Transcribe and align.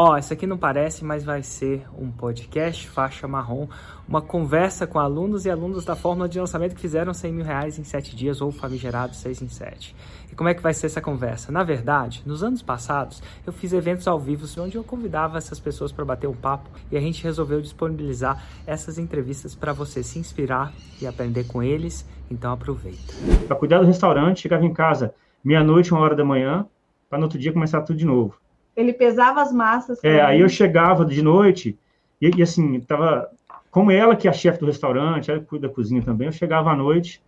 Ó, 0.00 0.12
oh, 0.12 0.16
isso 0.16 0.32
aqui 0.32 0.46
não 0.46 0.56
parece, 0.56 1.04
mas 1.04 1.24
vai 1.24 1.42
ser 1.42 1.84
um 1.98 2.08
podcast 2.08 2.88
faixa 2.88 3.26
marrom, 3.26 3.66
uma 4.06 4.22
conversa 4.22 4.86
com 4.86 5.00
alunos 5.00 5.44
e 5.44 5.50
alunos 5.50 5.84
da 5.84 5.96
fórmula 5.96 6.28
de 6.28 6.38
lançamento 6.38 6.76
que 6.76 6.80
fizeram 6.80 7.12
100 7.12 7.32
mil 7.32 7.44
reais 7.44 7.80
em 7.80 7.82
7 7.82 8.14
dias 8.14 8.40
ou 8.40 8.52
famigerado 8.52 9.16
6 9.16 9.42
em 9.42 9.48
7. 9.48 9.96
E 10.30 10.36
como 10.36 10.48
é 10.48 10.54
que 10.54 10.62
vai 10.62 10.72
ser 10.72 10.86
essa 10.86 11.00
conversa? 11.00 11.50
Na 11.50 11.64
verdade, 11.64 12.22
nos 12.24 12.44
anos 12.44 12.62
passados, 12.62 13.20
eu 13.44 13.52
fiz 13.52 13.72
eventos 13.72 14.06
ao 14.06 14.20
vivo 14.20 14.46
onde 14.62 14.76
eu 14.76 14.84
convidava 14.84 15.36
essas 15.36 15.58
pessoas 15.58 15.90
para 15.90 16.04
bater 16.04 16.28
um 16.28 16.36
papo 16.36 16.70
e 16.92 16.96
a 16.96 17.00
gente 17.00 17.24
resolveu 17.24 17.60
disponibilizar 17.60 18.40
essas 18.68 19.00
entrevistas 19.00 19.56
para 19.56 19.72
você 19.72 20.04
se 20.04 20.16
inspirar 20.20 20.72
e 21.02 21.08
aprender 21.08 21.48
com 21.48 21.60
eles. 21.60 22.06
Então 22.30 22.52
aproveita. 22.52 23.14
Para 23.48 23.56
cuidar 23.56 23.80
do 23.80 23.86
restaurante, 23.86 24.42
chegava 24.42 24.64
em 24.64 24.72
casa 24.72 25.12
meia-noite, 25.42 25.90
uma 25.90 26.02
hora 26.02 26.14
da 26.14 26.24
manhã, 26.24 26.64
para 27.10 27.18
no 27.18 27.24
outro 27.24 27.36
dia 27.36 27.52
começar 27.52 27.82
tudo 27.82 27.98
de 27.98 28.06
novo. 28.06 28.38
Ele 28.78 28.92
pesava 28.92 29.42
as 29.42 29.52
massas. 29.52 29.98
É, 30.04 30.20
aí 30.20 30.40
eu 30.40 30.48
chegava 30.48 31.04
de 31.04 31.20
noite 31.20 31.76
e, 32.22 32.30
e, 32.30 32.40
assim, 32.40 32.78
tava 32.78 33.28
como 33.72 33.90
ela 33.90 34.14
que 34.14 34.28
é 34.28 34.30
a 34.30 34.32
chefe 34.32 34.60
do 34.60 34.66
restaurante, 34.66 35.32
ela 35.32 35.40
cuida 35.40 35.66
da 35.66 35.74
cozinha 35.74 36.00
também, 36.00 36.28
eu 36.28 36.32
chegava 36.32 36.70
à 36.70 36.76
noite 36.76 37.20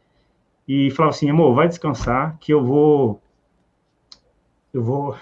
e 0.66 0.92
falava 0.92 1.12
assim, 1.12 1.28
amor, 1.28 1.52
vai 1.52 1.66
descansar 1.66 2.38
que 2.38 2.52
eu 2.54 2.64
vou 2.64 3.20
eu 4.72 4.80
vou 4.80 5.16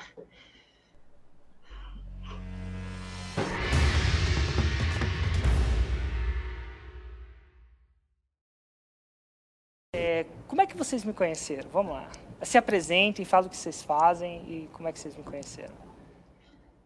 é, 9.95 10.26
como 10.46 10.60
é 10.60 10.66
que 10.66 10.76
vocês 10.76 11.04
me 11.04 11.15
conheceram? 11.15 11.70
Vamos 11.73 11.92
lá. 11.92 12.06
Se 12.42 12.59
apresentem, 12.59 13.24
falem 13.24 13.46
o 13.46 13.51
que 13.51 13.56
vocês 13.56 13.82
fazem 13.82 14.42
e 14.46 14.68
como 14.74 14.88
é 14.88 14.92
que 14.92 14.98
vocês 14.98 15.16
me 15.16 15.23
conheceram. 15.24 15.88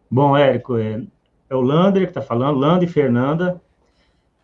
Bom, 0.09 0.37
Érico, 0.37 0.77
é, 0.77 1.01
é 1.49 1.55
o 1.55 1.61
Lander 1.61 2.03
que 2.03 2.11
está 2.11 2.21
falando, 2.21 2.59
Lander 2.59 2.87
e 2.87 2.91
Fernanda. 2.91 3.61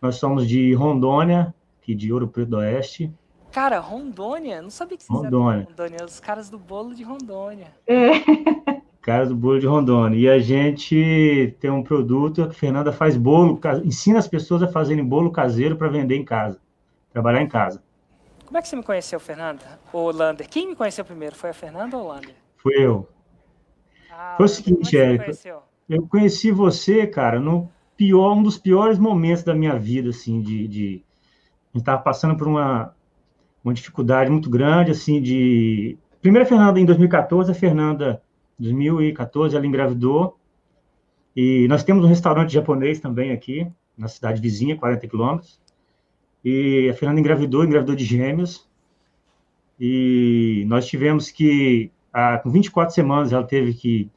Nós 0.00 0.16
somos 0.16 0.48
de 0.48 0.72
Rondônia, 0.74 1.54
aqui 1.80 1.94
de 1.94 2.12
Ouro 2.12 2.28
Preto 2.28 2.50
do 2.50 2.56
Oeste. 2.58 3.12
Cara, 3.52 3.78
Rondônia? 3.80 4.62
Não 4.62 4.70
sabia 4.70 4.96
que 4.96 5.04
vocês 5.04 5.18
Rondônia. 5.18 5.62
eram 5.62 5.70
Rondônia. 5.70 6.04
Os 6.04 6.20
caras 6.20 6.48
do 6.48 6.58
bolo 6.58 6.94
de 6.94 7.02
Rondônia. 7.02 7.74
É. 7.86 8.80
Caras 9.02 9.30
do 9.30 9.34
bolo 9.34 9.58
de 9.58 9.66
Rondônia. 9.66 10.18
E 10.18 10.28
a 10.28 10.38
gente 10.38 11.56
tem 11.58 11.70
um 11.70 11.82
produto, 11.82 12.42
a 12.42 12.50
Fernanda 12.50 12.92
faz 12.92 13.16
bolo, 13.16 13.58
ensina 13.82 14.18
as 14.18 14.28
pessoas 14.28 14.62
a 14.62 14.68
fazerem 14.68 15.02
bolo 15.02 15.32
caseiro 15.32 15.74
para 15.74 15.88
vender 15.88 16.16
em 16.16 16.24
casa, 16.24 16.60
trabalhar 17.10 17.40
em 17.40 17.48
casa. 17.48 17.82
Como 18.44 18.58
é 18.58 18.62
que 18.62 18.68
você 18.68 18.76
me 18.76 18.82
conheceu, 18.82 19.18
Fernanda? 19.18 19.80
Ou 19.90 20.12
Lander? 20.12 20.46
Quem 20.48 20.68
me 20.68 20.76
conheceu 20.76 21.02
primeiro? 21.02 21.34
Foi 21.34 21.48
a 21.48 21.54
Fernanda 21.54 21.96
ou 21.96 22.04
o 22.04 22.08
Lander? 22.08 22.34
Fui 22.58 22.74
eu. 22.76 23.08
Ah, 24.22 24.34
Foi 24.36 24.44
o 24.44 24.48
seguinte, 24.48 24.98
Érico. 24.98 25.30
Eu 25.88 26.06
conheci 26.06 26.50
você, 26.50 27.06
cara, 27.06 27.40
no 27.40 27.70
pior, 27.96 28.34
um 28.34 28.42
dos 28.42 28.58
piores 28.58 28.98
momentos 28.98 29.42
da 29.42 29.54
minha 29.54 29.78
vida, 29.78 30.10
assim, 30.10 30.42
de, 30.42 30.68
de 30.68 31.04
a 31.72 31.78
gente 31.78 31.82
estava 31.82 32.02
passando 32.02 32.36
por 32.36 32.46
uma, 32.46 32.94
uma 33.64 33.72
dificuldade 33.72 34.30
muito 34.30 34.50
grande, 34.50 34.90
assim, 34.90 35.22
de 35.22 35.96
primeira 36.20 36.46
Fernanda 36.46 36.78
em 36.78 36.84
2014, 36.84 37.50
a 37.50 37.54
Fernanda 37.54 38.22
2014 38.58 39.56
ela 39.56 39.66
engravidou 39.66 40.38
e 41.34 41.66
nós 41.68 41.82
temos 41.82 42.04
um 42.04 42.08
restaurante 42.08 42.52
japonês 42.52 43.00
também 43.00 43.32
aqui 43.32 43.66
na 43.96 44.06
cidade 44.06 44.38
vizinha, 44.40 44.76
40 44.76 45.08
quilômetros. 45.08 45.58
E 46.44 46.90
a 46.90 46.94
Fernanda 46.94 47.20
engravidou, 47.20 47.64
engravidou 47.64 47.96
de 47.96 48.04
gêmeos. 48.04 48.68
E 49.78 50.64
nós 50.68 50.86
tivemos 50.86 51.30
que 51.30 51.90
ah, 52.12 52.38
com 52.38 52.50
24 52.50 52.94
semanas 52.94 53.32
ela 53.32 53.44
teve 53.44 53.74
que 53.74 54.10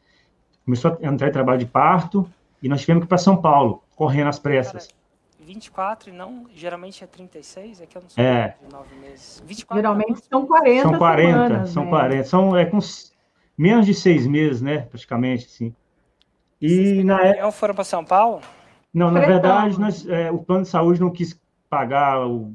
começou 0.66 0.97
a 1.02 1.08
entrar 1.08 1.27
em 1.27 1.31
trabalho 1.31 1.59
de 1.59 1.66
parto 1.66 2.30
e 2.61 2.69
nós 2.69 2.81
tivemos 2.81 3.02
que 3.02 3.05
ir 3.05 3.09
para 3.09 3.17
São 3.17 3.38
Paulo, 3.38 3.83
correndo 3.95 4.30
às 4.30 4.39
pressas. 4.39 4.88
Cara, 4.88 5.03
24 5.45 6.09
e 6.09 6.14
não, 6.14 6.45
geralmente 6.55 7.03
é 7.03 7.08
36, 7.08 7.81
é 7.81 7.86
que 7.86 7.97
eu 7.97 8.02
não 8.02 8.09
sei. 8.09 8.23
É. 8.23 8.55
De 8.66 8.73
9 8.73 8.95
meses. 8.95 9.44
24 9.45 9.81
geralmente 9.81 10.26
são 10.26 10.45
40 10.45 10.82
São 10.82 10.98
40, 10.98 11.32
semanas, 11.32 11.70
são 11.70 11.83
né? 11.83 11.89
40, 11.89 12.23
são 12.23 12.58
é 12.58 12.65
com 12.65 12.80
menos 13.58 13.86
de 13.86 13.93
seis 13.93 14.26
meses, 14.26 14.61
né, 14.61 14.80
praticamente, 14.80 15.45
assim. 15.45 15.76
E 16.61 17.03
na 17.03 17.21
época... 17.21 17.52
foram 17.52 17.76
para 17.76 17.83
São 17.83 18.05
Paulo? 18.05 18.42
Não, 18.93 19.11
na 19.11 19.20
verdade, 19.20 19.80
nós, 19.80 20.08
é, 20.08 20.32
o 20.32 20.37
plano 20.37 20.64
de 20.64 20.70
saúde 20.70 21.02
não 21.02 21.09
quis 21.09 21.37
pagar 21.70 22.26
o, 22.26 22.53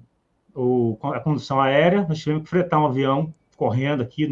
o, 0.54 0.96
a 1.02 1.20
condução 1.20 1.60
aérea, 1.60 2.06
nós 2.08 2.18
tivemos 2.18 2.44
que 2.44 2.48
fretar 2.48 2.80
um 2.80 2.86
avião 2.86 3.34
correndo 3.56 4.02
aqui, 4.02 4.26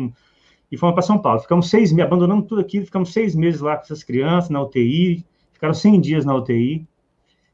e 0.71 0.77
fomos 0.77 0.95
para 0.95 1.03
São 1.03 1.19
Paulo. 1.19 1.41
Ficamos 1.41 1.71
seis 1.71 1.93
meses, 1.93 2.07
abandonamos 2.07 2.47
tudo 2.47 2.61
aqui, 2.61 2.85
ficamos 2.85 3.13
seis 3.13 3.35
meses 3.35 3.61
lá 3.61 3.77
com 3.77 3.83
essas 3.83 4.03
crianças 4.03 4.51
na 4.51 4.63
UTI, 4.63 5.25
ficaram 5.53 5.75
100 5.75 6.01
dias 6.01 6.25
na 6.25 6.35
UTI, 6.35 6.87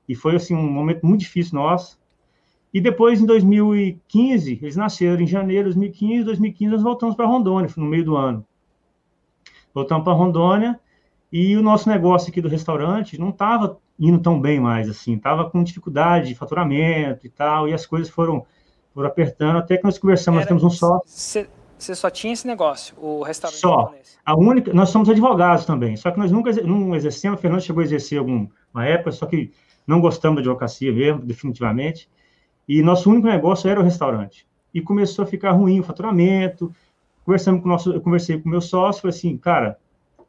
e 0.08 0.14
foi, 0.14 0.36
assim, 0.36 0.54
um 0.54 0.70
momento 0.70 1.06
muito 1.06 1.20
difícil 1.20 1.54
nosso. 1.58 2.00
E 2.74 2.80
depois, 2.80 3.20
em 3.20 3.26
2015, 3.26 4.58
eles 4.62 4.76
nasceram 4.76 5.20
em 5.20 5.26
janeiro 5.26 5.68
de 5.68 5.74
2015, 5.74 6.24
2015 6.24 6.72
nós 6.72 6.82
voltamos 6.82 7.14
para 7.14 7.26
Rondônia, 7.26 7.70
no 7.76 7.86
meio 7.86 8.04
do 8.04 8.16
ano. 8.16 8.44
Voltamos 9.74 10.04
para 10.04 10.12
Rondônia, 10.12 10.80
e 11.30 11.56
o 11.56 11.62
nosso 11.62 11.88
negócio 11.88 12.30
aqui 12.30 12.40
do 12.40 12.48
restaurante 12.48 13.18
não 13.18 13.30
estava 13.30 13.78
indo 13.98 14.18
tão 14.18 14.40
bem 14.40 14.58
mais, 14.58 14.88
assim, 14.88 15.14
estava 15.14 15.48
com 15.48 15.62
dificuldade 15.62 16.28
de 16.28 16.34
faturamento 16.34 17.26
e 17.26 17.30
tal, 17.30 17.68
e 17.68 17.72
as 17.72 17.86
coisas 17.86 18.08
foram, 18.08 18.44
foram 18.92 19.08
apertando, 19.08 19.58
até 19.58 19.76
que 19.76 19.84
nós 19.84 19.98
conversamos, 19.98 20.40
Era, 20.40 20.52
nós 20.52 20.60
temos 20.60 20.64
um 20.64 20.76
sócio... 20.76 21.48
Você 21.82 21.97
só 21.97 22.09
tinha 22.09 22.32
esse 22.32 22.47
negócio, 22.47 22.94
o 22.97 23.25
restaurante 23.25 23.59
só. 23.59 23.81
japonês? 23.81 24.16
A 24.25 24.37
única, 24.37 24.72
nós 24.72 24.91
somos 24.91 25.09
advogados 25.09 25.65
também, 25.65 25.97
só 25.97 26.12
que 26.12 26.19
nós 26.19 26.31
nunca 26.31 26.53
não 26.62 26.94
exercemos, 26.94 27.41
o 27.41 27.43
Fernando 27.43 27.60
chegou 27.60 27.81
a 27.81 27.84
exercer 27.84 28.20
alguma 28.20 28.48
época, 28.76 29.10
só 29.10 29.26
que 29.26 29.50
não 29.84 30.00
gostamos 30.00 30.37
da 30.37 30.42
advocacia 30.42 30.92
mesmo, 30.92 31.22
definitivamente, 31.22 32.09
e 32.69 32.81
nosso 32.82 33.10
único 33.10 33.26
negócio 33.26 33.69
era 33.69 33.81
o 33.81 33.82
restaurante. 33.82 34.47
E 34.72 34.81
começou 34.81 35.25
a 35.25 35.26
ficar 35.26 35.50
ruim 35.50 35.81
o 35.81 35.82
faturamento, 35.82 36.72
conversamos 37.25 37.60
com 37.60 37.66
o 37.66 37.72
nosso, 37.72 37.92
eu 37.92 38.00
conversei 38.00 38.38
com 38.41 38.48
o 38.48 38.53
meu 38.53 38.60
sócio, 38.60 39.03
falei 39.03 39.16
assim, 39.16 39.37
cara, 39.37 39.76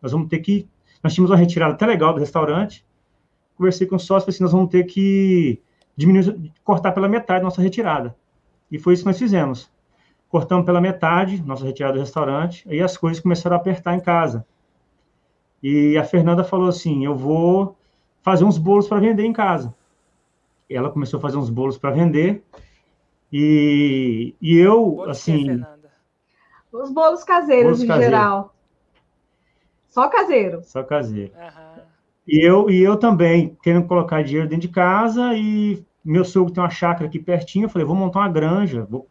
nós 0.02 0.12
vamos 0.12 0.30
ter 0.30 0.40
que, 0.40 0.68
nós 1.04 1.14
tínhamos 1.14 1.30
uma 1.30 1.38
retirada 1.38 1.76
até 1.76 1.86
legal 1.86 2.16
do 2.16 2.20
restaurante, 2.20 2.84
conversei 3.56 3.86
com 3.86 3.98
o 3.98 4.00
sócio, 4.00 4.26
falei 4.26 4.36
assim, 4.36 4.44
nós 4.44 4.54
vamos 4.54 4.72
ter 4.72 4.86
que 4.86 5.62
diminuir, 5.96 6.52
cortar 6.64 6.94
pela 6.94 7.08
metade 7.08 7.44
nossa 7.44 7.62
retirada. 7.62 8.16
E 8.72 8.80
foi 8.80 8.96
isso 8.96 9.04
que 9.04 9.10
nós 9.10 9.20
fizemos 9.20 9.72
cortamos 10.34 10.66
pela 10.66 10.82
metade, 10.82 11.44
nossa 11.44 11.64
retirada 11.64 11.94
do 11.94 12.00
restaurante, 12.00 12.68
e 12.68 12.82
as 12.82 12.98
coisas 12.98 13.22
começaram 13.22 13.56
a 13.56 13.60
apertar 13.60 13.94
em 13.94 14.00
casa. 14.00 14.44
E 15.62 15.96
a 15.96 16.04
Fernanda 16.04 16.44
falou 16.44 16.68
assim: 16.68 17.06
Eu 17.06 17.16
vou 17.16 17.78
fazer 18.24 18.44
uns 18.44 18.58
bolos 18.58 18.88
para 18.88 19.00
vender 19.00 19.26
em 19.26 19.32
casa. 19.32 19.72
E 20.68 20.76
ela 20.76 20.90
começou 20.90 21.20
a 21.20 21.22
fazer 21.22 21.38
uns 21.38 21.52
bolos 21.52 21.78
para 21.78 21.92
vender. 21.92 22.44
E, 23.32 24.34
e 24.42 24.58
eu, 24.58 25.04
assim. 25.08 25.64
Os 26.72 26.92
bolos 26.92 27.24
caseiros, 27.24 27.78
bolos 27.78 27.84
em 27.84 27.88
caseiro. 27.88 28.12
geral. 28.12 28.56
Só 29.88 30.10
caseiro. 30.10 30.64
Só 30.64 30.82
caseiro. 30.82 31.32
Uhum. 31.36 31.84
E, 32.28 32.44
eu, 32.44 32.70
e 32.72 32.82
eu 32.82 32.98
também, 32.98 33.56
querendo 33.62 33.86
colocar 33.86 34.24
dinheiro 34.24 34.50
dentro 34.50 34.68
de 34.68 34.74
casa, 34.74 35.36
e 35.36 35.86
meu 36.04 36.26
sogro 36.26 36.52
tem 36.52 36.64
uma 36.64 36.72
chácara 36.72 37.06
aqui 37.06 37.20
pertinho. 37.20 37.66
Eu 37.66 37.70
falei: 37.70 37.86
Vou 37.86 37.96
montar 37.96 38.22
uma 38.22 38.30
granja, 38.30 38.88
vou 38.90 39.08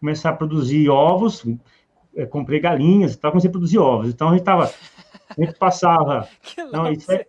começar 0.00 0.30
a 0.30 0.36
produzir 0.36 0.88
ovos, 0.88 1.44
é, 2.14 2.26
comprei 2.26 2.60
galinhas 2.60 3.14
e 3.14 3.18
tal, 3.18 3.30
comecei 3.30 3.48
a 3.48 3.52
produzir 3.52 3.78
ovos. 3.78 4.08
Então 4.08 4.28
a 4.28 4.32
gente 4.32 4.44
tava, 4.44 4.70
a 5.30 5.44
gente 5.44 5.58
passava. 5.58 6.28
isso 6.92 7.12
é, 7.12 7.26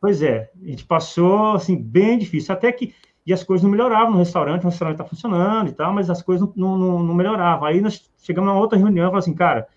pois 0.00 0.22
é, 0.22 0.50
a 0.62 0.66
gente 0.66 0.84
passou 0.84 1.54
assim 1.54 1.76
bem 1.76 2.18
difícil, 2.18 2.54
até 2.54 2.70
que 2.72 2.94
e 3.26 3.32
as 3.32 3.44
coisas 3.44 3.62
não 3.62 3.70
melhoravam 3.70 4.12
no 4.12 4.18
restaurante, 4.18 4.64
o 4.64 4.68
restaurante 4.68 4.94
está 4.94 5.04
funcionando 5.04 5.68
e 5.68 5.72
tal, 5.72 5.92
mas 5.92 6.08
as 6.08 6.22
coisas 6.22 6.48
não, 6.56 6.76
não, 6.76 7.02
não 7.02 7.14
melhoravam. 7.14 7.66
Aí 7.66 7.80
nós 7.80 8.10
chegamos 8.22 8.48
numa 8.48 8.58
outra 8.58 8.78
reunião 8.78 9.04
e 9.04 9.06
falamos 9.06 9.24
assim, 9.24 9.34
cara, 9.34 9.68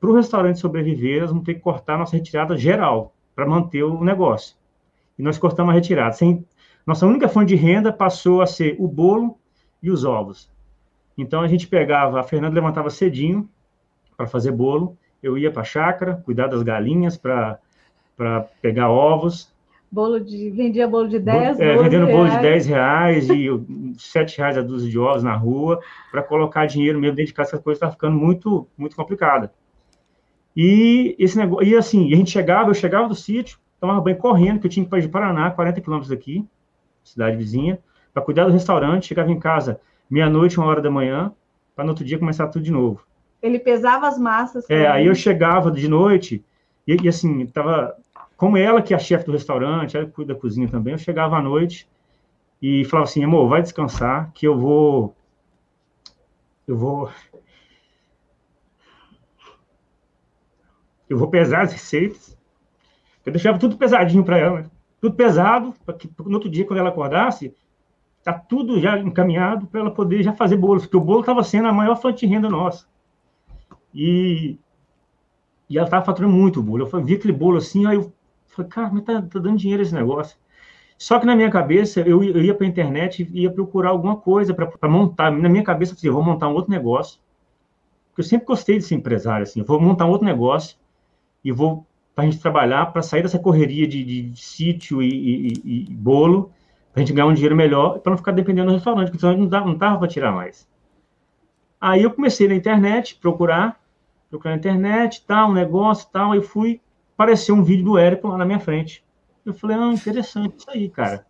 para 0.00 0.10
o 0.10 0.14
restaurante 0.14 0.58
sobreviver, 0.58 1.22
nós 1.22 1.30
vamos 1.30 1.44
ter 1.44 1.54
que 1.54 1.60
cortar 1.60 1.96
nossa 1.96 2.16
retirada 2.16 2.56
geral 2.58 3.14
para 3.34 3.46
manter 3.46 3.82
o 3.84 4.02
negócio. 4.04 4.56
E 5.18 5.22
nós 5.22 5.38
cortamos 5.38 5.72
a 5.72 5.74
retirada. 5.74 6.12
Sem, 6.12 6.44
nossa 6.86 7.06
única 7.06 7.28
fonte 7.28 7.48
de 7.48 7.54
renda 7.54 7.92
passou 7.92 8.42
a 8.42 8.46
ser 8.46 8.76
o 8.78 8.86
bolo 8.86 9.38
e 9.82 9.90
os 9.90 10.04
ovos. 10.04 10.50
Então 11.16 11.40
a 11.40 11.48
gente 11.48 11.66
pegava, 11.66 12.20
a 12.20 12.24
Fernanda 12.24 12.54
levantava 12.54 12.90
cedinho 12.90 13.48
para 14.16 14.26
fazer 14.26 14.52
bolo, 14.52 14.96
eu 15.22 15.38
ia 15.38 15.50
para 15.50 15.62
a 15.62 15.64
chácara, 15.64 16.20
cuidar 16.24 16.48
das 16.48 16.62
galinhas 16.62 17.16
para 17.16 17.58
pegar 18.60 18.90
ovos. 18.90 19.52
Bolo 19.90 20.18
de, 20.18 20.50
vendia 20.50 20.88
bolo 20.88 21.08
de 21.08 21.20
10 21.20 21.60
é, 21.60 21.76
Vendendo 21.76 22.06
bolo 22.08 22.28
de 22.28 22.38
10 22.40 22.66
reais 22.66 23.28
e 23.30 23.48
7 23.96 24.38
reais 24.38 24.58
a 24.58 24.62
dúzia 24.62 24.90
de 24.90 24.98
ovos 24.98 25.22
na 25.22 25.34
rua, 25.34 25.80
para 26.10 26.22
colocar 26.22 26.66
dinheiro 26.66 27.00
mesmo 27.00 27.16
dentro 27.16 27.30
de 27.30 27.34
casa, 27.34 27.50
essa 27.50 27.62
coisa 27.62 27.76
estava 27.76 27.92
ficando 27.92 28.16
muito, 28.16 28.66
muito 28.76 28.96
complicada. 28.96 29.52
E 30.56 31.16
esse 31.18 31.36
negócio, 31.36 31.66
e 31.66 31.76
assim, 31.76 32.12
a 32.12 32.16
gente 32.16 32.30
chegava, 32.30 32.70
eu 32.70 32.74
chegava 32.74 33.08
do 33.08 33.14
sítio, 33.14 33.58
tomava 33.80 34.00
banho 34.00 34.16
correndo, 34.16 34.60
que 34.60 34.66
eu 34.66 34.70
tinha 34.70 34.84
que 34.84 34.96
ir 34.96 35.08
para 35.08 35.20
Paraná, 35.20 35.50
40 35.50 35.80
quilômetros 35.80 36.10
daqui, 36.10 36.44
cidade 37.02 37.36
vizinha, 37.36 37.78
para 38.12 38.22
cuidar 38.22 38.44
do 38.44 38.52
restaurante, 38.52 39.06
chegava 39.06 39.30
em 39.30 39.38
casa 39.38 39.80
meia-noite, 40.10 40.58
uma 40.58 40.66
hora 40.66 40.80
da 40.80 40.90
manhã, 40.90 41.32
para 41.74 41.84
no 41.84 41.90
outro 41.90 42.04
dia 42.04 42.18
começar 42.18 42.48
tudo 42.48 42.64
de 42.64 42.70
novo. 42.70 43.04
Ele 43.42 43.58
pesava 43.58 44.06
as 44.06 44.18
massas. 44.18 44.68
É, 44.70 44.86
aí 44.86 45.06
eu 45.06 45.14
chegava 45.14 45.70
de 45.70 45.88
noite 45.88 46.44
e, 46.86 46.96
e 47.02 47.08
assim, 47.08 47.46
tava 47.46 47.96
como 48.36 48.56
ela 48.56 48.82
que 48.82 48.92
é 48.92 48.96
a 48.96 49.00
chefe 49.00 49.26
do 49.26 49.32
restaurante, 49.32 49.96
ela 49.96 50.06
cuida 50.06 50.34
da 50.34 50.40
cozinha 50.40 50.68
também, 50.68 50.92
eu 50.92 50.98
chegava 50.98 51.36
à 51.36 51.42
noite 51.42 51.88
e 52.60 52.84
falava 52.84 53.08
assim, 53.08 53.22
amor, 53.22 53.48
vai 53.48 53.62
descansar, 53.62 54.32
que 54.32 54.46
eu 54.46 54.58
vou, 54.58 55.14
eu 56.66 56.76
vou, 56.76 57.10
eu 61.08 61.18
vou 61.18 61.28
pesar 61.28 61.62
as 61.62 61.72
receitas. 61.72 62.36
Eu 63.24 63.32
deixava 63.32 63.58
tudo 63.58 63.76
pesadinho 63.76 64.24
para 64.24 64.38
ela, 64.38 64.60
né? 64.62 64.70
tudo 65.00 65.14
pesado, 65.14 65.74
para 65.84 65.94
que 65.94 66.10
no 66.18 66.34
outro 66.34 66.48
dia, 66.48 66.66
quando 66.66 66.78
ela 66.78 66.88
acordasse, 66.88 67.54
tá 68.24 68.32
tudo 68.32 68.80
já 68.80 68.98
encaminhado 68.98 69.66
para 69.66 69.80
ela 69.80 69.90
poder 69.90 70.22
já 70.22 70.32
fazer 70.32 70.56
bolo, 70.56 70.80
porque 70.80 70.96
o 70.96 71.00
bolo 71.00 71.20
estava 71.20 71.44
sendo 71.44 71.68
a 71.68 71.72
maior 71.72 71.94
fonte 71.94 72.26
de 72.26 72.32
renda 72.32 72.48
nossa. 72.48 72.86
E, 73.94 74.58
e 75.68 75.76
ela 75.76 75.86
estava 75.86 76.04
faturando 76.04 76.34
muito 76.34 76.62
bolo. 76.62 76.88
Eu 76.90 77.04
vi 77.04 77.14
aquele 77.14 77.34
bolo 77.34 77.58
assim, 77.58 77.86
aí 77.86 77.96
eu 77.96 78.12
falei, 78.46 78.70
cara, 78.70 78.90
mas 78.90 79.04
tá, 79.04 79.20
tá 79.20 79.38
dando 79.38 79.58
dinheiro 79.58 79.82
esse 79.82 79.94
negócio. 79.94 80.36
Só 80.96 81.18
que 81.18 81.26
na 81.26 81.36
minha 81.36 81.50
cabeça, 81.50 82.00
eu, 82.00 82.24
eu 82.24 82.42
ia 82.42 82.54
para 82.54 82.66
a 82.66 82.68
internet 82.68 83.28
e 83.30 83.42
ia 83.42 83.50
procurar 83.50 83.90
alguma 83.90 84.16
coisa 84.16 84.54
para 84.54 84.88
montar. 84.88 85.30
Na 85.30 85.48
minha 85.48 85.62
cabeça, 85.62 85.92
eu 85.92 85.96
falei, 85.96 86.10
vou 86.10 86.22
montar 86.22 86.48
um 86.48 86.54
outro 86.54 86.70
negócio. 86.70 87.20
Porque 88.08 88.22
eu 88.22 88.24
sempre 88.24 88.46
gostei 88.46 88.78
de 88.78 88.84
ser 88.84 88.94
empresário, 88.94 89.42
assim. 89.42 89.60
Eu 89.60 89.66
vou 89.66 89.80
montar 89.80 90.06
um 90.06 90.10
outro 90.10 90.24
negócio 90.24 90.78
e 91.44 91.52
vou 91.52 91.86
para 92.14 92.24
a 92.24 92.30
gente 92.30 92.40
trabalhar, 92.40 92.86
para 92.86 93.02
sair 93.02 93.22
dessa 93.22 93.38
correria 93.38 93.86
de, 93.86 94.04
de, 94.04 94.22
de 94.30 94.40
sítio 94.40 95.02
e, 95.02 95.48
e, 95.64 95.88
e 95.90 95.94
bolo, 95.94 96.52
a 96.94 97.00
gente 97.00 97.12
ganhar 97.12 97.26
um 97.26 97.34
dinheiro 97.34 97.56
melhor, 97.56 97.98
para 97.98 98.10
não 98.10 98.16
ficar 98.16 98.32
dependendo 98.32 98.68
do 98.68 98.74
restaurante, 98.74 99.06
porque 99.08 99.20
senão 99.20 99.36
não 99.36 99.46
dava, 99.46 99.66
não 99.66 99.76
dava 99.76 99.98
para 99.98 100.08
tirar 100.08 100.32
mais. 100.32 100.68
Aí 101.80 102.02
eu 102.02 102.10
comecei 102.10 102.46
na 102.48 102.54
internet, 102.54 103.16
procurar, 103.16 103.80
procurar 104.30 104.52
na 104.52 104.58
internet, 104.58 105.24
tal, 105.26 105.50
um 105.50 105.52
negócio, 105.52 106.08
tal, 106.12 106.32
aí 106.32 106.42
fui, 106.42 106.80
apareceu 107.14 107.54
um 107.54 107.64
vídeo 107.64 107.84
do 107.84 107.98
Érico 107.98 108.28
lá 108.28 108.38
na 108.38 108.44
minha 108.44 108.60
frente. 108.60 109.04
Eu 109.44 109.52
falei, 109.52 109.76
ah, 109.76 109.92
interessante 109.92 110.54
isso 110.58 110.70
aí, 110.70 110.88
cara. 110.88 111.26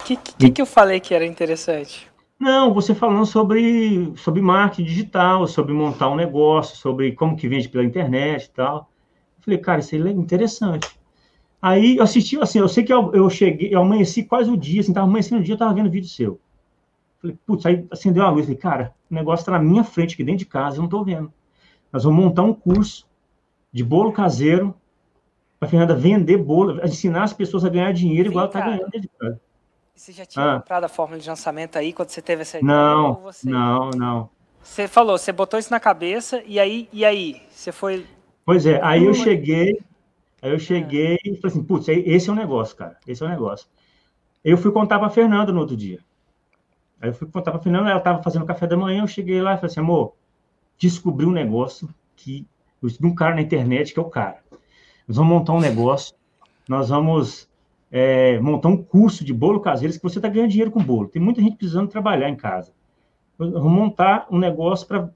O 0.00 0.04
que, 0.04 0.16
que, 0.16 0.50
que 0.50 0.62
eu 0.62 0.66
falei 0.66 1.00
que 1.00 1.14
era 1.14 1.26
interessante? 1.26 2.08
Não, 2.38 2.72
você 2.72 2.94
falando 2.94 3.26
sobre, 3.26 4.12
sobre 4.16 4.40
marketing 4.40 4.84
digital, 4.84 5.46
sobre 5.48 5.74
montar 5.74 6.08
um 6.08 6.14
negócio, 6.14 6.76
sobre 6.76 7.12
como 7.12 7.36
que 7.36 7.48
vende 7.48 7.68
pela 7.68 7.84
internet 7.84 8.44
e 8.44 8.50
tal. 8.50 8.90
Eu 9.38 9.42
falei, 9.42 9.58
cara, 9.58 9.80
isso 9.80 9.96
é 9.96 10.10
interessante. 10.10 10.97
Aí 11.60 11.96
eu 11.96 12.04
assisti, 12.04 12.38
assim, 12.38 12.60
eu 12.60 12.68
sei 12.68 12.84
que 12.84 12.92
eu, 12.92 13.12
eu 13.12 13.28
cheguei, 13.28 13.74
eu 13.74 13.80
amanheci 13.80 14.22
quase 14.22 14.50
o 14.50 14.56
dia, 14.56 14.80
assim, 14.80 14.92
tava 14.92 15.06
amanhecendo 15.06 15.40
o 15.40 15.44
dia, 15.44 15.54
eu 15.54 15.58
tava 15.58 15.74
vendo 15.74 15.90
vídeo 15.90 16.08
seu. 16.08 16.40
Falei, 17.20 17.36
putz, 17.44 17.66
aí 17.66 17.84
acendeu 17.90 18.24
a 18.24 18.30
luz, 18.30 18.44
falei, 18.44 18.58
cara, 18.58 18.94
o 19.10 19.14
negócio 19.14 19.44
tá 19.44 19.52
na 19.52 19.58
minha 19.58 19.82
frente 19.82 20.14
aqui 20.14 20.22
dentro 20.22 20.40
de 20.40 20.46
casa, 20.46 20.76
eu 20.76 20.82
não 20.82 20.88
tô 20.88 21.02
vendo. 21.02 21.32
Nós 21.92 22.04
vamos 22.04 22.22
montar 22.22 22.42
um 22.42 22.54
curso 22.54 23.06
de 23.72 23.82
bolo 23.82 24.12
caseiro 24.12 24.74
para 25.58 25.68
Fernanda 25.68 25.96
vender 25.96 26.36
bolo, 26.36 26.84
ensinar 26.84 27.24
as 27.24 27.32
pessoas 27.32 27.64
a 27.64 27.68
ganhar 27.68 27.92
dinheiro 27.92 28.24
Vem, 28.24 28.30
igual 28.30 28.44
ela 28.44 28.52
tá 28.52 28.60
ganhando 28.60 28.90
dentro 28.90 29.00
de 29.00 29.08
casa. 29.08 29.40
Você 29.94 30.12
já 30.12 30.24
tinha 30.24 30.44
ah. 30.44 30.60
comprado 30.60 30.84
a 30.84 30.88
fórmula 30.88 31.20
de 31.20 31.28
lançamento 31.28 31.76
aí 31.76 31.92
quando 31.92 32.10
você 32.10 32.22
teve 32.22 32.42
essa 32.42 32.58
ideia? 32.58 32.72
Não, 32.72 33.14
você... 33.14 33.50
não, 33.50 33.90
não. 33.90 34.30
Você 34.62 34.86
falou, 34.86 35.18
você 35.18 35.32
botou 35.32 35.58
isso 35.58 35.72
na 35.72 35.80
cabeça 35.80 36.40
e 36.46 36.60
aí, 36.60 36.88
e 36.92 37.04
aí? 37.04 37.42
Você 37.50 37.72
foi 37.72 38.06
Pois 38.48 38.64
é, 38.64 38.80
aí 38.82 39.04
eu 39.04 39.12
cheguei, 39.12 39.78
aí 40.40 40.50
eu 40.50 40.58
cheguei 40.58 41.18
e 41.24 41.36
falei 41.36 41.56
assim, 41.56 41.64
putz, 41.64 41.88
esse 41.88 42.28
é 42.28 42.32
o 42.32 42.34
um 42.34 42.38
negócio, 42.38 42.76
cara, 42.76 42.96
esse 43.06 43.22
é 43.22 43.26
o 43.26 43.28
um 43.28 43.32
negócio. 43.32 43.68
Eu 44.44 44.56
fui 44.56 44.70
contar 44.72 44.98
para 44.98 45.10
Fernanda 45.10 45.52
no 45.52 45.60
outro 45.60 45.76
dia. 45.76 46.00
Aí 47.00 47.10
eu 47.10 47.14
fui 47.14 47.28
contar 47.28 47.50
para 47.50 47.60
Fernanda, 47.60 47.90
ela 47.90 47.98
estava 47.98 48.22
fazendo 48.22 48.44
café 48.44 48.66
da 48.66 48.76
manhã, 48.76 49.02
eu 49.02 49.06
cheguei 49.06 49.40
lá 49.40 49.54
e 49.54 49.56
falei 49.56 49.70
assim, 49.70 49.80
amor, 49.80 50.14
descobri 50.78 51.26
um 51.26 51.32
negócio 51.32 51.88
que 52.16 52.46
de 52.82 53.06
um 53.06 53.14
cara 53.14 53.34
na 53.34 53.42
internet 53.42 53.92
que 53.92 53.98
é 53.98 54.02
o 54.02 54.08
cara. 54.08 54.38
Nós 55.06 55.16
vamos 55.16 55.32
montar 55.32 55.52
um 55.52 55.60
negócio, 55.60 56.14
nós 56.68 56.88
vamos 56.88 57.48
é, 57.90 58.38
montar 58.40 58.68
um 58.68 58.76
curso 58.76 59.24
de 59.24 59.32
bolo 59.32 59.60
caseiro 59.60 59.94
que 59.94 60.02
você 60.02 60.18
está 60.18 60.28
ganhando 60.28 60.50
dinheiro 60.50 60.70
com 60.70 60.82
bolo. 60.82 61.08
Tem 61.08 61.20
muita 61.20 61.40
gente 61.40 61.56
precisando 61.56 61.88
trabalhar 61.88 62.28
em 62.28 62.36
casa. 62.36 62.72
Vamos 63.36 63.72
montar 63.72 64.26
um 64.30 64.38
negócio 64.38 64.86
para 64.86 65.10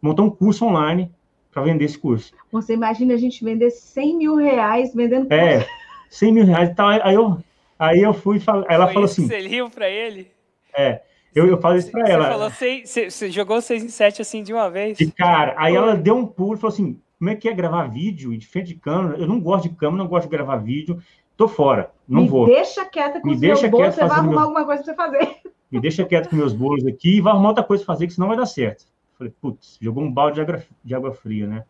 montar 0.00 0.22
um 0.22 0.30
curso 0.30 0.64
online 0.64 1.12
para 1.56 1.64
vender 1.64 1.86
esse 1.86 1.98
curso. 1.98 2.34
Você 2.52 2.74
imagina 2.74 3.14
a 3.14 3.16
gente 3.16 3.42
vender 3.42 3.70
100 3.70 4.18
mil 4.18 4.36
reais 4.36 4.94
vendendo 4.94 5.26
curso. 5.26 5.42
É, 5.42 5.66
100 6.10 6.32
mil 6.32 6.44
reais 6.44 6.68
e 6.68 6.74
tal. 6.74 6.88
Aí 6.88 7.14
eu, 7.14 7.38
aí 7.78 8.02
eu 8.02 8.12
fui, 8.12 8.38
ela 8.68 8.84
Foi 8.84 8.92
falou 8.92 9.04
assim... 9.06 9.26
Você 9.26 9.38
riu 9.38 9.70
para 9.70 9.88
ele? 9.88 10.30
É, 10.76 11.00
eu, 11.34 11.46
eu 11.46 11.58
falei 11.58 11.78
isso 11.78 11.90
para 11.90 12.06
ela. 12.06 12.24
Você, 12.24 12.30
falou 12.30 12.50
seis, 12.50 12.90
você, 12.90 13.10
você 13.10 13.30
jogou 13.30 13.62
6 13.62 13.84
em 13.84 13.88
7 13.88 14.20
assim 14.20 14.42
de 14.42 14.52
uma 14.52 14.68
vez? 14.68 15.00
E 15.00 15.10
cara, 15.10 15.54
aí 15.56 15.74
ela 15.74 15.96
deu 15.96 16.14
um 16.14 16.26
pulo 16.26 16.56
e 16.56 16.58
falou 16.58 16.74
assim, 16.74 17.00
como 17.18 17.30
é 17.30 17.34
que 17.34 17.48
é 17.48 17.54
gravar 17.54 17.86
vídeo 17.86 18.36
de 18.36 18.46
frente 18.46 18.66
de 18.66 18.74
câmera? 18.74 19.16
Eu 19.18 19.26
não 19.26 19.40
gosto 19.40 19.66
de 19.66 19.74
câmera, 19.74 20.02
não 20.02 20.10
gosto 20.10 20.28
de 20.28 20.36
gravar 20.36 20.58
vídeo, 20.58 21.02
tô 21.38 21.48
fora, 21.48 21.90
não 22.06 22.24
Me 22.24 22.28
vou. 22.28 22.44
deixa 22.44 22.84
quieta 22.84 23.18
com 23.18 23.28
Me 23.28 23.34
deixa 23.34 23.66
bolos, 23.66 23.94
você 23.94 24.04
vai 24.04 24.18
arrumar 24.18 24.30
meu... 24.30 24.40
alguma 24.40 24.64
coisa 24.66 24.82
para 24.82 24.92
você 24.92 24.94
fazer. 24.94 25.36
Me 25.70 25.80
deixa 25.80 26.04
quieto 26.04 26.28
com 26.28 26.36
meus 26.36 26.52
bolos 26.52 26.86
aqui 26.86 27.16
e 27.16 27.20
vai 27.22 27.32
arrumar 27.32 27.48
outra 27.48 27.64
coisa 27.64 27.82
para 27.82 27.94
fazer, 27.94 28.06
que 28.06 28.12
senão 28.12 28.28
vai 28.28 28.36
dar 28.36 28.44
certo. 28.44 28.84
Falei, 29.18 29.32
putz, 29.40 29.78
jogou 29.80 30.04
um 30.04 30.12
balde 30.12 30.34
de 30.36 30.40
água, 30.42 30.62
de 30.84 30.94
água 30.94 31.12
fria, 31.12 31.46
né? 31.46 31.64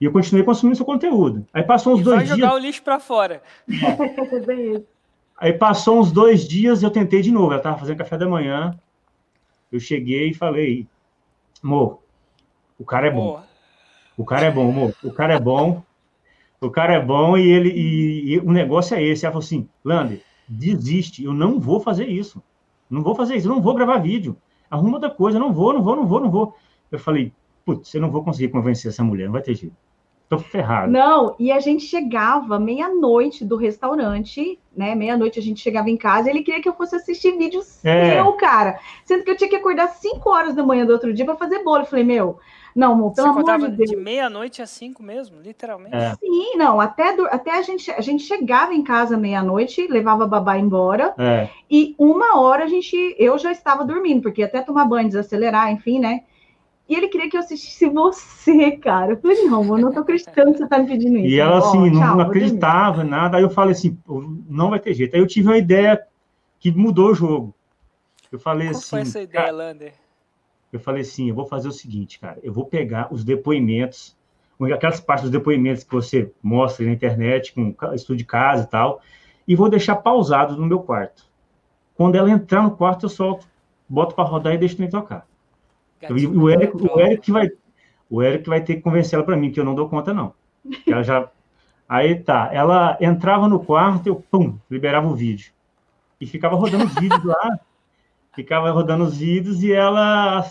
E 0.00 0.04
eu 0.04 0.12
continuei 0.12 0.44
consumindo 0.44 0.76
seu 0.76 0.86
conteúdo. 0.86 1.46
Aí 1.52 1.62
passou 1.62 1.94
uns 1.94 2.00
e 2.00 2.04
dois 2.04 2.16
vai 2.16 2.24
dias. 2.26 2.38
jogar 2.38 2.54
o 2.54 2.58
lixo 2.58 2.82
para 2.82 2.98
fora. 2.98 3.42
Aí 5.36 5.52
passou 5.52 6.00
uns 6.00 6.10
dois 6.12 6.46
dias 6.46 6.82
e 6.82 6.84
eu 6.84 6.90
tentei 6.90 7.20
de 7.20 7.30
novo. 7.30 7.48
Ela 7.48 7.56
estava 7.56 7.78
fazendo 7.78 7.98
café 7.98 8.16
da 8.16 8.28
manhã. 8.28 8.78
Eu 9.70 9.80
cheguei 9.80 10.30
e 10.30 10.34
falei, 10.34 10.86
amor, 11.62 11.98
o 12.78 12.84
cara 12.84 13.08
é 13.08 13.10
bom. 13.10 13.42
O 14.16 14.24
cara 14.24 14.46
é 14.46 14.50
bom, 14.50 14.70
amor. 14.70 14.94
O 15.02 15.12
cara 15.12 15.34
é 15.34 15.40
bom. 15.40 15.82
O 16.60 16.70
cara 16.70 16.94
é 16.94 17.00
bom 17.00 17.36
e 17.36 17.50
ele 17.50 17.70
e, 17.70 18.34
e 18.34 18.38
o 18.38 18.52
negócio 18.52 18.96
é 18.96 19.02
esse. 19.02 19.26
Ela 19.26 19.32
falou 19.32 19.44
assim, 19.44 19.68
Lander, 19.84 20.22
desiste. 20.48 21.24
Eu 21.24 21.34
não 21.34 21.60
vou 21.60 21.80
fazer 21.80 22.08
isso. 22.08 22.42
Não 22.88 23.02
vou 23.02 23.14
fazer 23.14 23.36
isso. 23.36 23.48
Eu 23.48 23.54
não 23.54 23.60
vou 23.62 23.74
gravar 23.74 23.98
vídeo. 23.98 24.36
Arruma 24.74 24.96
outra 24.96 25.10
coisa. 25.10 25.38
Não 25.38 25.52
vou, 25.52 25.72
não 25.72 25.82
vou, 25.82 25.96
não 25.96 26.06
vou, 26.06 26.20
não 26.20 26.30
vou. 26.30 26.56
Eu 26.90 26.98
falei, 26.98 27.32
putz, 27.64 27.94
eu 27.94 28.00
não 28.00 28.10
vou 28.10 28.24
conseguir 28.24 28.48
convencer 28.48 28.90
essa 28.90 29.04
mulher. 29.04 29.26
Não 29.26 29.32
vai 29.32 29.42
ter 29.42 29.54
jeito. 29.54 29.76
Tô 30.28 30.38
ferrado. 30.38 30.90
Não, 30.90 31.36
e 31.38 31.52
a 31.52 31.60
gente 31.60 31.84
chegava 31.84 32.58
meia-noite 32.58 33.44
do 33.44 33.56
restaurante, 33.56 34.58
né? 34.74 34.94
Meia-noite 34.94 35.38
a 35.38 35.42
gente 35.42 35.60
chegava 35.60 35.90
em 35.90 35.96
casa 35.96 36.28
e 36.28 36.32
ele 36.32 36.42
queria 36.42 36.62
que 36.62 36.68
eu 36.68 36.74
fosse 36.74 36.96
assistir 36.96 37.36
vídeo 37.36 37.60
é. 37.84 38.14
seu, 38.14 38.32
cara. 38.32 38.78
Sendo 39.04 39.22
que 39.22 39.30
eu 39.30 39.36
tinha 39.36 39.50
que 39.50 39.56
acordar 39.56 39.88
5 39.88 40.28
horas 40.28 40.54
da 40.54 40.64
manhã 40.64 40.86
do 40.86 40.92
outro 40.92 41.12
dia 41.12 41.24
para 41.24 41.36
fazer 41.36 41.62
bolo. 41.62 41.82
Eu 41.82 41.86
falei, 41.86 42.04
meu, 42.04 42.38
não, 42.74 42.92
amor, 42.92 43.14
pelo 43.14 43.32
Você 43.32 43.50
amor 43.50 43.70
de 43.70 43.76
Deus. 43.76 43.90
de 43.90 43.96
meia-noite 43.96 44.60
a 44.60 44.66
5 44.66 45.02
mesmo, 45.02 45.40
literalmente? 45.40 45.94
É. 45.94 46.14
Sim, 46.16 46.56
não, 46.56 46.80
até, 46.80 47.10
até 47.30 47.56
a, 47.56 47.62
gente, 47.62 47.90
a 47.90 48.00
gente 48.00 48.24
chegava 48.24 48.74
em 48.74 48.82
casa 48.82 49.16
meia-noite, 49.16 49.86
levava 49.86 50.24
a 50.24 50.26
babá 50.26 50.58
embora, 50.58 51.14
é. 51.16 51.48
e 51.70 51.94
uma 51.98 52.40
hora 52.40 52.64
a 52.64 52.66
gente, 52.66 52.96
eu 53.18 53.38
já 53.38 53.52
estava 53.52 53.84
dormindo, 53.84 54.22
porque 54.22 54.42
até 54.42 54.60
tomar 54.60 54.86
banho, 54.86 55.08
desacelerar, 55.08 55.70
enfim, 55.70 56.00
né? 56.00 56.22
E 56.88 56.94
ele 56.94 57.08
queria 57.08 57.30
que 57.30 57.36
eu 57.36 57.40
assistisse 57.40 57.88
você, 57.88 58.72
cara. 58.72 59.12
Eu 59.12 59.16
falei, 59.16 59.42
não, 59.44 59.64
eu 59.64 59.78
não 59.78 59.92
tô 59.92 60.00
acreditando 60.00 60.52
que 60.52 60.58
você 60.58 60.66
tá 60.66 60.78
me 60.78 60.86
pedindo 60.86 61.16
isso. 61.16 61.28
E 61.28 61.40
ela, 61.40 61.58
assim, 61.58 61.78
oh, 61.78 61.90
não, 61.90 62.16
não 62.16 62.20
acreditava 62.20 63.02
em 63.02 63.08
nada. 63.08 63.38
Aí 63.38 63.42
eu 63.42 63.48
falei 63.48 63.72
assim, 63.72 63.96
não 64.48 64.68
vai 64.68 64.78
ter 64.78 64.92
jeito. 64.92 65.14
Aí 65.14 65.20
eu 65.22 65.26
tive 65.26 65.48
uma 65.48 65.56
ideia 65.56 66.02
que 66.60 66.70
mudou 66.70 67.12
o 67.12 67.14
jogo. 67.14 67.54
Eu 68.30 68.38
falei 68.38 68.66
Qual 68.66 68.78
assim... 68.78 68.90
foi 68.90 69.00
essa 69.00 69.20
ideia, 69.22 69.50
Lander? 69.50 69.94
Eu 70.74 70.80
falei 70.80 71.02
assim, 71.02 71.28
eu 71.28 71.34
vou 71.34 71.46
fazer 71.46 71.68
o 71.68 71.72
seguinte, 71.72 72.18
cara. 72.18 72.38
Eu 72.42 72.52
vou 72.52 72.66
pegar 72.66 73.08
os 73.12 73.24
depoimentos, 73.24 74.16
aquelas 74.74 75.00
partes 75.00 75.24
dos 75.24 75.30
depoimentos 75.30 75.84
que 75.84 75.92
você 75.92 76.32
mostra 76.42 76.84
na 76.84 76.92
internet, 76.92 77.52
com 77.52 77.74
estudo 77.94 78.16
de 78.16 78.24
casa 78.24 78.64
e 78.64 78.66
tal, 78.66 79.00
e 79.46 79.54
vou 79.54 79.68
deixar 79.68 79.96
pausado 79.96 80.56
no 80.56 80.66
meu 80.66 80.80
quarto. 80.80 81.24
Quando 81.94 82.16
ela 82.16 82.30
entrar 82.30 82.62
no 82.62 82.72
quarto, 82.72 83.06
eu 83.06 83.08
solto, 83.08 83.46
boto 83.88 84.14
para 84.14 84.24
rodar 84.24 84.54
e 84.54 84.58
deixo 84.58 84.80
nem 84.80 84.90
tocar 84.90 85.26
o 86.10 86.50
Eric, 86.50 86.76
o 86.76 87.00
Eric 87.00 87.32
vai, 87.32 87.50
o 88.10 88.22
Eric 88.22 88.48
vai 88.48 88.60
ter 88.60 88.76
que 88.76 88.82
convencer 88.82 89.16
ela 89.16 89.24
para 89.24 89.36
mim 89.36 89.50
que 89.50 89.58
eu 89.58 89.64
não 89.64 89.74
dou 89.74 89.88
conta 89.88 90.12
não. 90.12 90.34
Ela 90.86 91.02
já, 91.02 91.28
aí 91.88 92.16
tá, 92.16 92.50
ela 92.52 92.96
entrava 93.00 93.48
no 93.48 93.60
quarto, 93.60 94.06
eu 94.06 94.16
pum, 94.16 94.58
liberava 94.70 95.06
o 95.06 95.14
vídeo 95.14 95.52
e 96.20 96.26
ficava 96.26 96.56
rodando 96.56 96.84
os 96.84 96.94
vídeos 96.94 97.24
lá, 97.24 97.58
ficava 98.34 98.70
rodando 98.70 99.04
os 99.04 99.16
vídeos 99.16 99.62
e 99.62 99.72
ela 99.72 100.44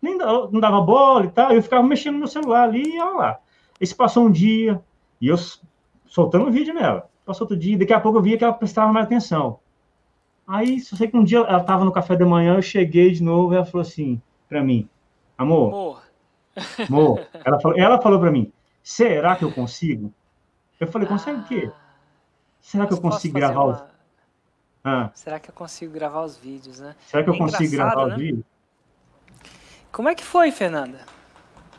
nem 0.00 0.16
não 0.16 0.60
dava 0.60 0.80
bola 0.80 1.24
e 1.26 1.30
tal, 1.30 1.52
eu 1.52 1.62
ficava 1.62 1.82
mexendo 1.82 2.18
no 2.18 2.28
celular 2.28 2.64
ali 2.64 2.82
e 2.82 2.96
ela 2.96 3.16
lá. 3.16 3.38
Esse 3.80 3.94
passou 3.94 4.26
um 4.26 4.30
dia 4.30 4.80
e 5.20 5.28
eu 5.28 5.36
soltando 6.06 6.46
o 6.46 6.52
vídeo 6.52 6.74
nela. 6.74 7.08
Passou 7.24 7.44
outro 7.44 7.56
dia, 7.56 7.78
daqui 7.78 7.92
a 7.92 8.00
pouco 8.00 8.18
eu 8.18 8.22
via 8.22 8.36
que 8.36 8.44
ela 8.44 8.52
prestava 8.52 8.92
mais 8.92 9.06
atenção. 9.06 9.58
Aí, 10.46 10.80
só 10.80 10.96
sei 10.96 11.06
que 11.06 11.16
um 11.16 11.22
dia 11.22 11.38
ela 11.38 11.60
estava 11.60 11.84
no 11.84 11.92
café 11.92 12.16
da 12.16 12.26
manhã, 12.26 12.56
eu 12.56 12.62
cheguei 12.62 13.12
de 13.12 13.22
novo 13.22 13.52
e 13.52 13.56
ela 13.56 13.64
falou 13.64 13.82
assim 13.82 14.20
para 14.48 14.64
mim: 14.64 14.88
Amor. 15.38 15.68
Amor. 15.68 16.02
Amor. 16.88 17.26
Ela 17.46 17.60
falou, 17.60 17.78
ela 17.78 18.02
falou 18.02 18.18
para 18.18 18.32
mim: 18.32 18.52
será 18.82 19.36
que 19.36 19.44
eu 19.44 19.52
consigo? 19.52 20.12
Eu 20.78 20.88
falei: 20.88 21.06
consegue 21.06 21.38
ah, 21.38 21.42
o 21.42 21.44
quê? 21.44 21.70
Será 22.60 22.86
que 22.86 22.92
eu 22.92 23.00
consigo 23.00 23.34
gravar 23.34 23.64
uma... 23.64 23.88
Ah. 24.82 25.10
Será 25.14 25.38
que 25.38 25.50
eu 25.50 25.54
consigo 25.54 25.92
gravar 25.92 26.22
os 26.22 26.36
vídeos, 26.36 26.80
né? 26.80 26.96
Será 27.06 27.22
que 27.22 27.30
eu 27.30 27.34
é 27.34 27.38
consigo 27.38 27.72
gravar 27.72 28.06
né? 28.06 28.14
os 28.14 28.20
vídeos? 28.20 28.44
Como 29.92 30.08
é 30.08 30.14
que 30.14 30.24
foi, 30.24 30.50
Fernanda? 30.50 31.00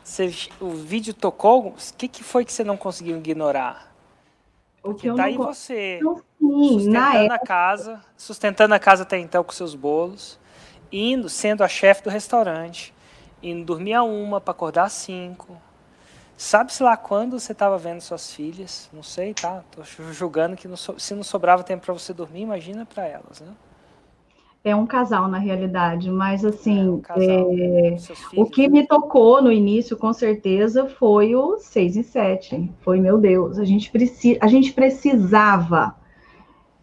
Você, 0.04 0.32
o 0.60 0.70
vídeo 0.70 1.14
tocou? 1.14 1.68
O 1.68 1.74
que, 1.96 2.08
que 2.08 2.22
foi 2.22 2.44
que 2.44 2.52
você 2.52 2.62
não 2.62 2.76
conseguiu 2.76 3.16
ignorar? 3.16 3.92
Porque 4.82 5.12
tá 5.14 5.24
aí 5.24 5.36
você, 5.36 5.98
então, 6.00 6.16
sim, 6.40 6.80
sustentando 6.80 7.32
a 7.32 7.38
casa, 7.38 8.00
sustentando 8.16 8.74
a 8.74 8.78
casa 8.80 9.02
até 9.04 9.16
então 9.16 9.44
com 9.44 9.52
seus 9.52 9.76
bolos, 9.76 10.40
indo, 10.90 11.28
sendo 11.28 11.62
a 11.62 11.68
chefe 11.68 12.02
do 12.02 12.10
restaurante, 12.10 12.92
indo 13.40 13.64
dormir 13.64 13.94
a 13.94 14.02
uma 14.02 14.40
para 14.40 14.50
acordar 14.50 14.84
às 14.84 14.92
cinco. 14.92 15.56
Sabe-se 16.42 16.82
lá 16.82 16.96
quando 16.96 17.38
você 17.38 17.52
estava 17.52 17.78
vendo 17.78 18.00
suas 18.00 18.34
filhas? 18.34 18.90
Não 18.92 19.02
sei, 19.02 19.32
tá? 19.32 19.62
Tô 19.70 19.84
julgando 20.12 20.56
que 20.56 20.66
não 20.66 20.76
so, 20.76 20.96
se 20.98 21.14
não 21.14 21.22
sobrava 21.22 21.62
tempo 21.62 21.84
para 21.84 21.94
você 21.94 22.12
dormir, 22.12 22.40
imagina 22.40 22.84
para 22.84 23.06
elas, 23.06 23.40
né? 23.40 23.52
É 24.64 24.74
um 24.74 24.84
casal 24.84 25.28
na 25.28 25.38
realidade, 25.38 26.10
mas 26.10 26.44
assim, 26.44 26.80
é 26.80 26.90
um 26.90 27.00
casal, 27.00 27.48
é... 27.52 27.96
o 28.36 28.44
que 28.44 28.68
me 28.68 28.84
tocou 28.84 29.40
no 29.40 29.52
início, 29.52 29.96
com 29.96 30.12
certeza, 30.12 30.88
foi 30.88 31.36
o 31.36 31.60
6 31.60 31.96
e 31.96 32.02
7. 32.02 32.72
Foi, 32.80 32.98
meu 32.98 33.18
Deus, 33.18 33.56
a 33.56 33.64
gente, 33.64 33.88
preci... 33.92 34.36
a 34.40 34.48
gente 34.48 34.72
precisava 34.72 35.94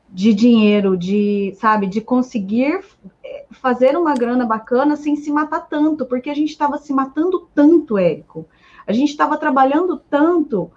de 0.07 0.33
dinheiro, 0.33 0.95
de, 0.95 1.53
sabe, 1.59 1.85
de 1.85 1.99
conseguir 1.99 2.79
é, 3.21 3.45
fazer 3.51 3.97
uma 3.97 4.13
grana 4.13 4.45
bacana 4.45 4.95
sem 4.95 5.17
se 5.17 5.29
matar 5.29 5.67
tanto, 5.67 6.05
porque 6.05 6.29
a 6.29 6.33
gente 6.33 6.49
estava 6.49 6.77
se 6.77 6.93
matando 6.93 7.45
tanto, 7.53 7.97
Érico. 7.97 8.47
A 8.85 8.93
gente 8.93 9.09
estava 9.09 9.37
trabalhando 9.37 9.97
tanto. 10.09 10.71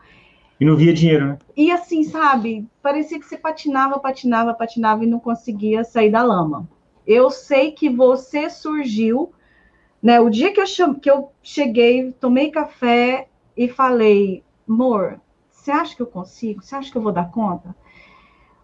E 0.61 0.65
não 0.65 0.77
via 0.77 0.93
dinheiro, 0.93 1.27
né? 1.27 1.39
E 1.57 1.71
assim, 1.71 2.05
sabe, 2.05 2.67
parecia 2.83 3.19
que 3.19 3.27
você 3.27 3.37
patinava, 3.37 3.99
patinava, 3.99 4.55
patinava 4.55 5.05
e 5.05 5.09
não 5.09 5.19
conseguia 5.19 5.83
sair 5.85 6.11
da 6.11 6.23
lama. 6.23 6.69
Eu 7.07 7.31
sei 7.31 7.73
que 7.73 7.89
você 7.89 8.49
surgiu, 8.49 9.33
né? 10.03 10.21
O 10.21 10.31
dia 10.31 10.53
que 10.53 10.61
eu, 10.61 10.67
cham... 10.67 10.95
que 10.95 11.11
eu 11.11 11.33
cheguei, 11.43 12.13
tomei 12.13 12.51
café 12.51 13.29
e 13.57 13.69
falei, 13.69 14.45
amor, 14.69 15.21
você 15.51 15.71
acha 15.71 15.97
que 15.97 16.03
eu 16.03 16.07
consigo? 16.07 16.63
Você 16.63 16.75
acha 16.75 16.91
que 16.91 16.97
eu 16.97 17.03
vou 17.03 17.13
dar 17.13 17.31
conta? 17.31 17.75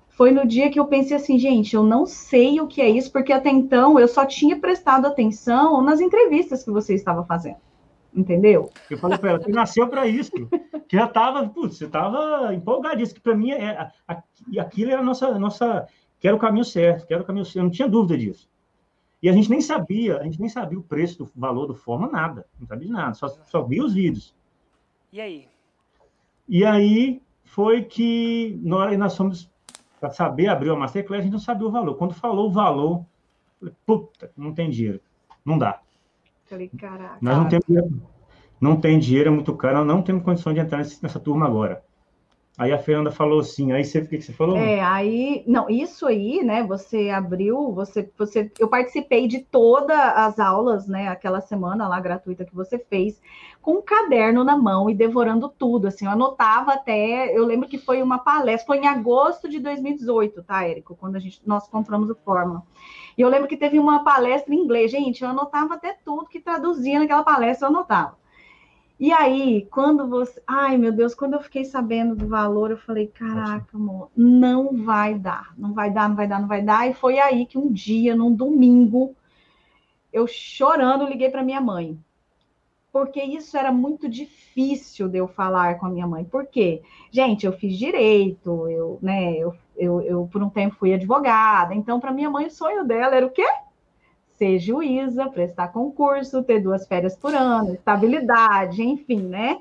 Foi 0.08 0.32
no 0.32 0.44
dia 0.44 0.68
que 0.68 0.80
eu 0.80 0.86
pensei 0.86 1.16
assim, 1.16 1.38
gente, 1.38 1.76
eu 1.76 1.84
não 1.84 2.04
sei 2.04 2.60
o 2.60 2.66
que 2.66 2.82
é 2.82 2.88
isso, 2.88 3.12
porque 3.12 3.32
até 3.32 3.50
então 3.50 4.00
eu 4.00 4.08
só 4.08 4.26
tinha 4.26 4.58
prestado 4.58 5.06
atenção 5.06 5.80
nas 5.80 6.00
entrevistas 6.00 6.64
que 6.64 6.72
você 6.72 6.92
estava 6.92 7.24
fazendo. 7.24 7.67
Entendeu? 8.18 8.72
Eu 8.90 8.98
falei 8.98 9.16
para 9.16 9.30
ela, 9.30 9.40
você 9.40 9.52
nasceu 9.52 9.86
para 9.86 10.04
isso. 10.04 10.32
Que 10.88 10.96
já 10.96 11.04
estava, 11.04 11.48
putz, 11.48 11.76
você 11.76 11.84
estava 11.84 12.52
empolgadíssimo, 12.52 13.14
que 13.14 13.20
para 13.20 13.36
mim 13.36 13.52
é, 13.52 13.92
aquilo 14.58 14.90
era 14.90 15.00
a 15.00 15.04
nossa, 15.04 15.38
nossa 15.38 15.86
que 16.18 16.26
era 16.26 16.36
o 16.36 16.40
caminho 16.40 16.64
certo, 16.64 17.06
que 17.06 17.14
era 17.14 17.22
o 17.22 17.26
caminho 17.26 17.44
certo, 17.44 17.58
eu 17.58 17.62
não 17.62 17.70
tinha 17.70 17.88
dúvida 17.88 18.18
disso. 18.18 18.50
E 19.22 19.28
a 19.28 19.32
gente 19.32 19.48
nem 19.48 19.60
sabia, 19.60 20.18
a 20.18 20.24
gente 20.24 20.40
nem 20.40 20.48
sabia 20.48 20.76
o 20.76 20.82
preço 20.82 21.18
do 21.18 21.30
valor 21.36 21.66
do 21.68 21.76
forma, 21.76 22.08
nada, 22.08 22.44
não 22.58 22.66
sabia 22.66 22.88
de 22.88 22.92
nada, 22.92 23.14
só, 23.14 23.28
só 23.28 23.62
via 23.62 23.84
os 23.84 23.94
vídeos. 23.94 24.34
E 25.12 25.20
aí? 25.20 25.48
E 26.48 26.64
aí 26.64 27.22
foi 27.44 27.84
que 27.84 28.58
na 28.64 28.78
hora 28.78 28.90
que 28.90 28.96
nós 28.96 29.16
fomos 29.16 29.48
para 30.00 30.10
saber 30.10 30.48
abrir 30.48 30.70
a 30.70 30.76
Masterclass, 30.76 31.20
a 31.20 31.22
gente 31.22 31.32
não 31.32 31.38
sabia 31.38 31.68
o 31.68 31.70
valor. 31.70 31.94
Quando 31.94 32.14
falou 32.14 32.48
o 32.48 32.52
valor, 32.52 33.04
falei, 33.60 33.74
puta, 33.86 34.32
não 34.36 34.52
tem 34.52 34.70
dinheiro, 34.70 35.00
não 35.44 35.56
dá. 35.56 35.80
Falei, 36.48 36.68
caraca. 36.68 37.18
Nós 37.20 37.36
não 37.36 37.48
temos 37.48 37.66
dinheiro, 37.66 38.02
não 38.60 38.80
tem 38.80 38.98
dinheiro, 38.98 39.28
é 39.28 39.32
muito 39.32 39.54
caro, 39.54 39.84
não 39.84 40.02
temos 40.02 40.22
condição 40.22 40.52
de 40.54 40.60
entrar 40.60 40.78
nessa 40.78 41.20
turma 41.20 41.46
agora. 41.46 41.82
Aí 42.58 42.72
a 42.72 42.78
Fernanda 42.78 43.12
falou 43.12 43.38
assim, 43.38 43.70
aí 43.70 43.84
você, 43.84 44.00
o 44.00 44.08
que, 44.08 44.20
você 44.20 44.32
falou? 44.32 44.56
É, 44.56 44.80
aí, 44.80 45.44
não, 45.46 45.70
isso 45.70 46.04
aí, 46.08 46.42
né, 46.42 46.60
você 46.64 47.08
abriu, 47.08 47.72
você, 47.72 48.10
você, 48.18 48.50
eu 48.58 48.66
participei 48.66 49.28
de 49.28 49.38
todas 49.38 49.96
as 49.96 50.40
aulas, 50.40 50.88
né, 50.88 51.06
aquela 51.06 51.40
semana 51.40 51.86
lá 51.86 52.00
gratuita 52.00 52.44
que 52.44 52.52
você 52.52 52.76
fez, 52.76 53.22
com 53.62 53.74
um 53.74 53.82
caderno 53.82 54.42
na 54.42 54.56
mão 54.56 54.90
e 54.90 54.94
devorando 54.94 55.48
tudo, 55.48 55.86
assim, 55.86 56.06
eu 56.06 56.10
anotava 56.10 56.72
até, 56.72 57.32
eu 57.32 57.46
lembro 57.46 57.68
que 57.68 57.78
foi 57.78 58.02
uma 58.02 58.18
palestra, 58.18 58.66
foi 58.66 58.78
em 58.78 58.88
agosto 58.88 59.48
de 59.48 59.60
2018, 59.60 60.42
tá, 60.42 60.66
Érico, 60.66 60.96
quando 60.96 61.14
a 61.14 61.20
gente, 61.20 61.40
nós 61.46 61.68
compramos 61.68 62.10
o 62.10 62.16
Fórmula. 62.24 62.64
E 63.16 63.20
eu 63.20 63.28
lembro 63.28 63.46
que 63.46 63.56
teve 63.56 63.78
uma 63.78 64.02
palestra 64.02 64.52
em 64.52 64.58
inglês, 64.58 64.90
gente, 64.90 65.22
eu 65.22 65.30
anotava 65.30 65.74
até 65.74 65.96
tudo 66.04 66.28
que 66.28 66.40
traduzia 66.40 66.98
naquela 66.98 67.22
palestra, 67.22 67.68
eu 67.68 67.70
anotava. 67.70 68.17
E 68.98 69.12
aí, 69.12 69.66
quando 69.70 70.08
você. 70.08 70.42
Ai, 70.46 70.76
meu 70.76 70.90
Deus, 70.90 71.14
quando 71.14 71.34
eu 71.34 71.40
fiquei 71.40 71.64
sabendo 71.64 72.16
do 72.16 72.26
valor, 72.26 72.70
eu 72.70 72.78
falei: 72.78 73.06
caraca, 73.06 73.76
amor, 73.76 74.10
não 74.16 74.84
vai 74.84 75.14
dar, 75.16 75.54
não 75.56 75.72
vai 75.72 75.90
dar, 75.90 76.08
não 76.08 76.16
vai 76.16 76.26
dar, 76.26 76.40
não 76.40 76.48
vai 76.48 76.62
dar. 76.62 76.88
E 76.88 76.94
foi 76.94 77.18
aí 77.20 77.46
que 77.46 77.56
um 77.56 77.72
dia, 77.72 78.16
num 78.16 78.34
domingo, 78.34 79.14
eu 80.12 80.26
chorando, 80.26 81.06
liguei 81.06 81.30
para 81.30 81.44
minha 81.44 81.60
mãe. 81.60 81.96
Porque 82.90 83.22
isso 83.22 83.56
era 83.56 83.70
muito 83.70 84.08
difícil 84.08 85.08
de 85.08 85.18
eu 85.18 85.28
falar 85.28 85.78
com 85.78 85.86
a 85.86 85.90
minha 85.90 86.06
mãe. 86.06 86.24
Por 86.24 86.46
quê? 86.46 86.82
Gente, 87.12 87.46
eu 87.46 87.52
fiz 87.52 87.78
direito, 87.78 88.68
eu, 88.68 88.98
né, 89.00 89.36
eu, 89.36 89.54
eu, 89.76 90.00
eu 90.00 90.28
por 90.32 90.42
um 90.42 90.50
tempo 90.50 90.74
fui 90.74 90.92
advogada. 90.92 91.74
Então, 91.74 92.00
para 92.00 92.12
minha 92.12 92.30
mãe, 92.30 92.46
o 92.46 92.50
sonho 92.50 92.84
dela 92.84 93.14
era 93.14 93.26
o 93.26 93.30
quê? 93.30 93.46
Ser 94.38 94.58
juíza, 94.60 95.28
prestar 95.28 95.68
concurso, 95.68 96.44
ter 96.44 96.60
duas 96.60 96.86
férias 96.86 97.16
por 97.16 97.34
ano, 97.34 97.74
estabilidade, 97.74 98.82
enfim, 98.82 99.20
né? 99.20 99.60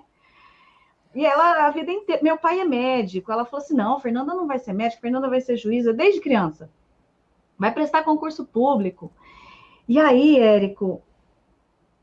E 1.15 1.25
ela, 1.25 1.65
a 1.65 1.71
vida 1.71 1.91
inteira, 1.91 2.21
meu 2.23 2.37
pai 2.37 2.59
é 2.59 2.63
médico, 2.63 3.31
ela 3.31 3.43
falou 3.43 3.63
assim: 3.63 3.75
não, 3.75 3.99
Fernanda 3.99 4.35
não 4.35 4.45
vai 4.45 4.59
ser 4.59 4.73
médica, 4.73 5.01
Fernanda 5.01 5.27
vai 5.27 5.41
ser 5.41 5.57
juíza 5.57 5.91
desde 5.91 6.21
criança, 6.21 6.69
vai 7.57 7.73
prestar 7.73 8.03
concurso 8.03 8.45
público. 8.45 9.11
E 9.89 9.99
aí, 9.99 10.37
Érico, 10.37 11.01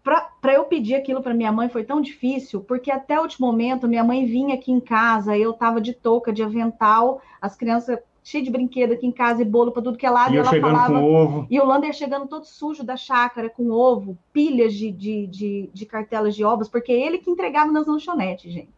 para 0.02 0.52
eu 0.52 0.64
pedir 0.64 0.96
aquilo 0.96 1.22
para 1.22 1.32
minha 1.32 1.52
mãe 1.52 1.68
foi 1.68 1.84
tão 1.84 2.00
difícil, 2.00 2.60
porque 2.60 2.90
até 2.90 3.18
o 3.18 3.22
último 3.22 3.46
momento 3.46 3.86
minha 3.86 4.02
mãe 4.02 4.26
vinha 4.26 4.54
aqui 4.54 4.72
em 4.72 4.80
casa, 4.80 5.38
eu 5.38 5.52
estava 5.52 5.80
de 5.80 5.94
touca, 5.94 6.32
de 6.32 6.42
avental, 6.42 7.22
as 7.40 7.54
crianças 7.54 7.98
cheio 8.24 8.42
de 8.42 8.50
brinquedo 8.50 8.92
aqui 8.92 9.06
em 9.06 9.12
casa 9.12 9.42
e 9.42 9.44
bolo 9.44 9.70
para 9.70 9.82
tudo 9.82 9.98
que 9.98 10.06
é 10.06 10.10
lado. 10.10 10.32
E, 10.32 10.36
e 10.36 10.38
ela 10.38 10.60
falava. 10.60 11.46
E 11.50 11.60
o 11.60 11.64
Lander 11.64 11.92
chegando 11.92 12.26
todo 12.26 12.46
sujo 12.46 12.82
da 12.82 12.96
chácara 12.96 13.50
com 13.50 13.70
ovo, 13.70 14.18
pilhas 14.32 14.72
de, 14.72 14.90
de, 14.90 15.26
de, 15.26 15.70
de 15.72 15.86
cartelas 15.86 16.34
de 16.34 16.42
ovos, 16.42 16.66
porque 16.66 16.90
é 16.90 17.06
ele 17.06 17.18
que 17.18 17.30
entregava 17.30 17.70
nas 17.70 17.86
lanchonetes, 17.86 18.50
gente. 18.50 18.72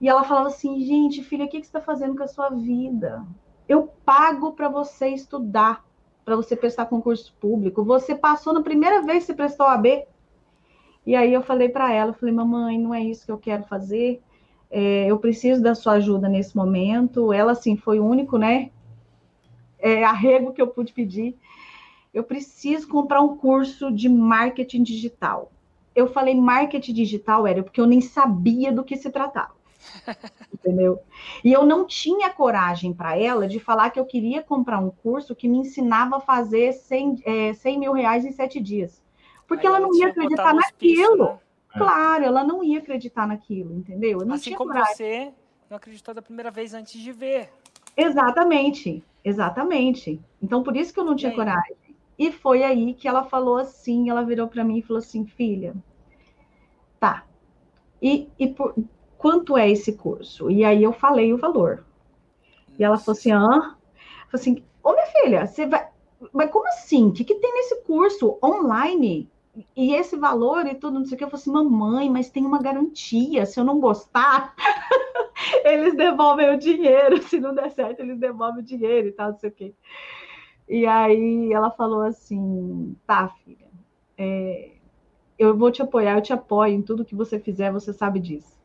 E 0.00 0.08
ela 0.08 0.24
falava 0.24 0.48
assim: 0.48 0.80
gente, 0.80 1.22
filha, 1.22 1.44
o 1.44 1.48
que, 1.48 1.60
que 1.60 1.66
você 1.66 1.68
está 1.68 1.80
fazendo 1.80 2.16
com 2.16 2.24
a 2.24 2.28
sua 2.28 2.50
vida? 2.50 3.24
Eu 3.68 3.88
pago 4.04 4.52
para 4.52 4.68
você 4.68 5.10
estudar, 5.10 5.84
para 6.24 6.34
você 6.34 6.56
prestar 6.56 6.86
concurso 6.86 7.32
público. 7.40 7.84
Você 7.84 8.16
passou 8.16 8.52
na 8.52 8.62
primeira 8.62 9.00
vez 9.00 9.20
que 9.20 9.26
você 9.26 9.34
prestou 9.34 9.66
a 9.66 9.74
AB. 9.74 10.04
E 11.06 11.14
aí 11.14 11.32
eu 11.32 11.40
falei 11.40 11.68
para 11.68 11.92
ela, 11.92 12.10
eu 12.10 12.14
falei, 12.14 12.34
mamãe, 12.34 12.78
não 12.78 12.92
é 12.92 13.00
isso 13.00 13.24
que 13.24 13.32
eu 13.32 13.38
quero 13.38 13.62
fazer 13.64 14.20
é, 14.70 15.06
eu 15.10 15.18
preciso 15.18 15.60
da 15.60 15.74
sua 15.74 15.94
ajuda 15.94 16.28
nesse 16.28 16.56
momento. 16.56 17.32
Ela, 17.32 17.52
assim, 17.52 17.76
foi 17.76 17.98
o 17.98 18.06
único, 18.06 18.38
né, 18.38 18.70
é, 19.78 20.04
arrego 20.04 20.52
que 20.52 20.62
eu 20.62 20.68
pude 20.68 20.92
pedir. 20.92 21.36
Eu 22.12 22.22
preciso 22.22 22.88
comprar 22.88 23.20
um 23.20 23.36
curso 23.36 23.90
de 23.90 24.08
marketing 24.08 24.82
digital. 24.82 25.50
Eu 25.94 26.12
falei 26.12 26.34
marketing 26.34 26.92
digital, 26.92 27.46
era 27.46 27.62
porque 27.62 27.80
eu 27.80 27.86
nem 27.86 28.00
sabia 28.00 28.72
do 28.72 28.84
que 28.84 28.96
se 28.96 29.10
tratava. 29.10 29.54
Entendeu? 30.52 31.00
E 31.42 31.52
eu 31.52 31.64
não 31.64 31.86
tinha 31.86 32.30
coragem 32.30 32.92
para 32.92 33.16
ela 33.18 33.48
de 33.48 33.58
falar 33.58 33.90
que 33.90 33.98
eu 33.98 34.04
queria 34.04 34.42
comprar 34.42 34.78
um 34.78 34.90
curso 34.90 35.34
que 35.34 35.48
me 35.48 35.58
ensinava 35.58 36.18
a 36.18 36.20
fazer 36.20 36.72
100, 36.72 37.22
é, 37.24 37.52
100 37.54 37.78
mil 37.78 37.92
reais 37.92 38.24
em 38.24 38.32
sete 38.32 38.60
dias. 38.60 39.02
Porque 39.48 39.66
Aí 39.66 39.72
ela 39.72 39.80
não 39.80 39.94
ia 39.94 40.08
acreditar 40.08 40.54
naquilo. 40.54 41.10
Piso, 41.10 41.16
né? 41.16 41.38
É. 41.74 41.78
Claro, 41.78 42.24
ela 42.24 42.44
não 42.44 42.62
ia 42.64 42.78
acreditar 42.78 43.26
naquilo, 43.26 43.74
entendeu? 43.74 44.20
Eu 44.20 44.26
não 44.26 44.34
assim 44.34 44.54
como 44.54 44.72
coragem. 44.72 44.94
você 44.94 45.32
não 45.68 45.76
acreditou 45.76 46.14
da 46.14 46.22
primeira 46.22 46.50
vez 46.50 46.74
antes 46.74 47.00
de 47.00 47.12
ver. 47.12 47.50
Exatamente, 47.96 49.04
exatamente. 49.24 50.20
Então, 50.42 50.62
por 50.62 50.76
isso 50.76 50.92
que 50.92 51.00
eu 51.00 51.04
não 51.04 51.16
tinha 51.16 51.34
coragem. 51.34 51.76
E 52.18 52.30
foi 52.30 52.62
aí 52.62 52.94
que 52.94 53.08
ela 53.08 53.24
falou 53.24 53.56
assim, 53.56 54.10
ela 54.10 54.22
virou 54.22 54.48
para 54.48 54.64
mim 54.64 54.78
e 54.78 54.82
falou 54.82 54.98
assim, 54.98 55.24
filha, 55.24 55.74
tá, 56.98 57.24
e, 58.02 58.28
e 58.38 58.48
por, 58.48 58.74
quanto 59.16 59.56
é 59.56 59.70
esse 59.70 59.92
curso? 59.92 60.50
E 60.50 60.64
aí 60.64 60.82
eu 60.82 60.92
falei 60.92 61.32
o 61.32 61.38
valor. 61.38 61.84
E 62.78 62.84
ela 62.84 62.98
falou 62.98 63.18
assim, 63.18 63.32
ah, 63.32 63.38
falou 63.38 63.76
assim, 64.32 64.64
ô 64.82 64.92
minha 64.92 65.06
filha, 65.06 65.46
você 65.46 65.66
vai, 65.66 65.88
mas 66.32 66.50
como 66.50 66.66
assim? 66.68 67.08
O 67.08 67.12
que, 67.12 67.24
que 67.24 67.34
tem 67.34 67.52
nesse 67.52 67.82
curso 67.82 68.38
online? 68.42 69.30
E 69.76 69.94
esse 69.94 70.16
valor 70.16 70.66
e 70.66 70.74
tudo, 70.74 70.98
não 70.98 71.04
sei 71.04 71.14
o 71.14 71.18
que, 71.18 71.24
eu 71.24 71.30
falei 71.30 71.42
assim, 71.42 71.52
mamãe, 71.52 72.10
mas 72.10 72.30
tem 72.30 72.44
uma 72.44 72.60
garantia, 72.60 73.46
se 73.46 73.58
eu 73.58 73.64
não 73.64 73.80
gostar, 73.80 74.54
eles 75.64 75.96
devolvem 75.96 76.54
o 76.54 76.58
dinheiro, 76.58 77.22
se 77.24 77.40
não 77.40 77.54
der 77.54 77.70
certo, 77.70 78.00
eles 78.00 78.18
devolvem 78.18 78.62
o 78.62 78.66
dinheiro 78.66 79.08
e 79.08 79.12
tal, 79.12 79.32
não 79.32 79.38
sei 79.38 79.50
o 79.50 79.52
que. 79.52 79.74
E 80.68 80.86
aí 80.86 81.52
ela 81.52 81.70
falou 81.70 82.02
assim, 82.02 82.96
tá, 83.06 83.28
filha, 83.44 83.68
é, 84.16 84.72
eu 85.38 85.56
vou 85.56 85.70
te 85.70 85.82
apoiar, 85.82 86.16
eu 86.16 86.22
te 86.22 86.32
apoio 86.32 86.74
em 86.74 86.82
tudo 86.82 87.04
que 87.04 87.14
você 87.14 87.38
fizer, 87.38 87.72
você 87.72 87.92
sabe 87.92 88.20
disso. 88.20 88.60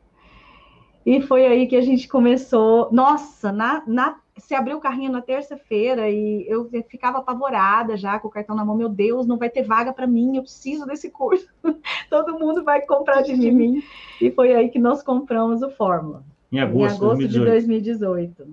E 1.06 1.20
foi 1.22 1.46
aí 1.46 1.66
que 1.68 1.76
a 1.76 1.80
gente 1.80 2.08
começou. 2.08 2.90
Nossa, 2.92 3.52
na, 3.52 3.82
na 3.86 4.18
se 4.38 4.54
abriu 4.54 4.76
o 4.76 4.80
carrinho 4.80 5.10
na 5.10 5.22
terça-feira 5.22 6.10
e 6.10 6.46
eu 6.46 6.68
ficava 6.88 7.18
apavorada 7.18 7.96
já 7.96 8.18
com 8.18 8.28
o 8.28 8.30
cartão 8.30 8.54
na 8.54 8.64
mão. 8.64 8.76
Meu 8.76 8.88
Deus, 8.88 9.26
não 9.26 9.38
vai 9.38 9.48
ter 9.48 9.62
vaga 9.62 9.92
para 9.92 10.06
mim, 10.06 10.36
eu 10.36 10.42
preciso 10.42 10.86
desse 10.86 11.10
curso. 11.10 11.48
Todo 12.10 12.38
mundo 12.38 12.62
vai 12.62 12.82
comprar 12.82 13.22
de 13.22 13.34
mim. 13.34 13.82
E 14.20 14.30
foi 14.30 14.54
aí 14.54 14.68
que 14.68 14.78
nós 14.78 15.02
compramos 15.02 15.62
o 15.62 15.70
Fórmula. 15.70 16.22
Em 16.52 16.60
agosto, 16.60 16.78
em 16.80 16.84
agosto 16.84 17.18
2018. 17.18 17.44
de 17.44 17.50
2018. 17.50 18.48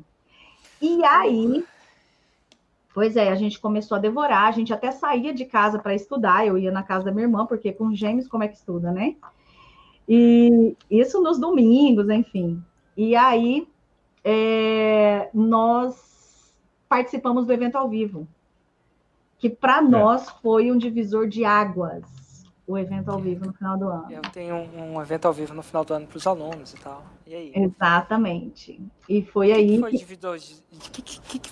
E 0.82 1.06
aí, 1.06 1.64
pois 2.94 3.16
é, 3.16 3.30
a 3.30 3.36
gente 3.36 3.60
começou 3.60 3.98
a 3.98 4.02
devorar, 4.02 4.48
a 4.48 4.52
gente 4.52 4.74
até 4.74 4.92
saía 4.92 5.34
de 5.34 5.46
casa 5.46 5.80
para 5.80 5.94
estudar, 5.94 6.48
eu 6.48 6.58
ia 6.58 6.72
na 6.72 6.84
casa 6.84 7.06
da 7.06 7.12
minha 7.12 7.26
irmã, 7.26 7.46
porque 7.46 7.74
com 7.74 7.94
gêmeos 7.94 8.28
como 8.28 8.44
é 8.44 8.48
que 8.48 8.56
estuda, 8.56 8.92
né? 8.92 9.16
E 10.08 10.76
isso 10.90 11.22
nos 11.22 11.40
domingos, 11.40 12.10
enfim. 12.10 12.62
E 12.96 13.16
aí, 13.16 13.68
é, 14.24 15.30
nós 15.34 16.56
participamos 16.88 17.46
do 17.46 17.54
evento 17.54 17.76
ao 17.76 17.90
vivo, 17.90 18.28
que 19.38 19.50
para 19.50 19.78
é. 19.78 19.82
nós 19.82 20.30
foi 20.42 20.72
um 20.72 20.78
divisor 20.78 21.28
de 21.28 21.44
águas 21.44 22.24
o 22.66 22.78
evento 22.78 23.12
ao 23.12 23.20
vivo 23.20 23.46
no 23.46 23.54
final 23.54 23.78
do 23.78 23.90
ano. 23.90 24.06
Eu 24.10 24.22
tenho 24.32 24.56
um, 24.56 24.96
um 24.96 25.02
evento 25.02 25.26
ao 25.26 25.34
vivo 25.34 25.54
no 25.54 25.62
final 25.62 25.84
do 25.84 25.94
ano 25.94 26.08
para 26.08 26.18
os 26.18 26.26
alunos 26.26 26.74
e 26.74 26.78
tal. 26.78 27.04
E 27.28 27.36
aí? 27.36 27.52
Exatamente. 27.54 28.82
E 29.08 29.22
foi 29.22 29.52
aí. 29.52 29.80
O 29.80 29.86
que, 29.88 30.06
foi 30.06 30.18
que... 30.18 31.02
que, 31.02 31.40
que, 31.40 31.52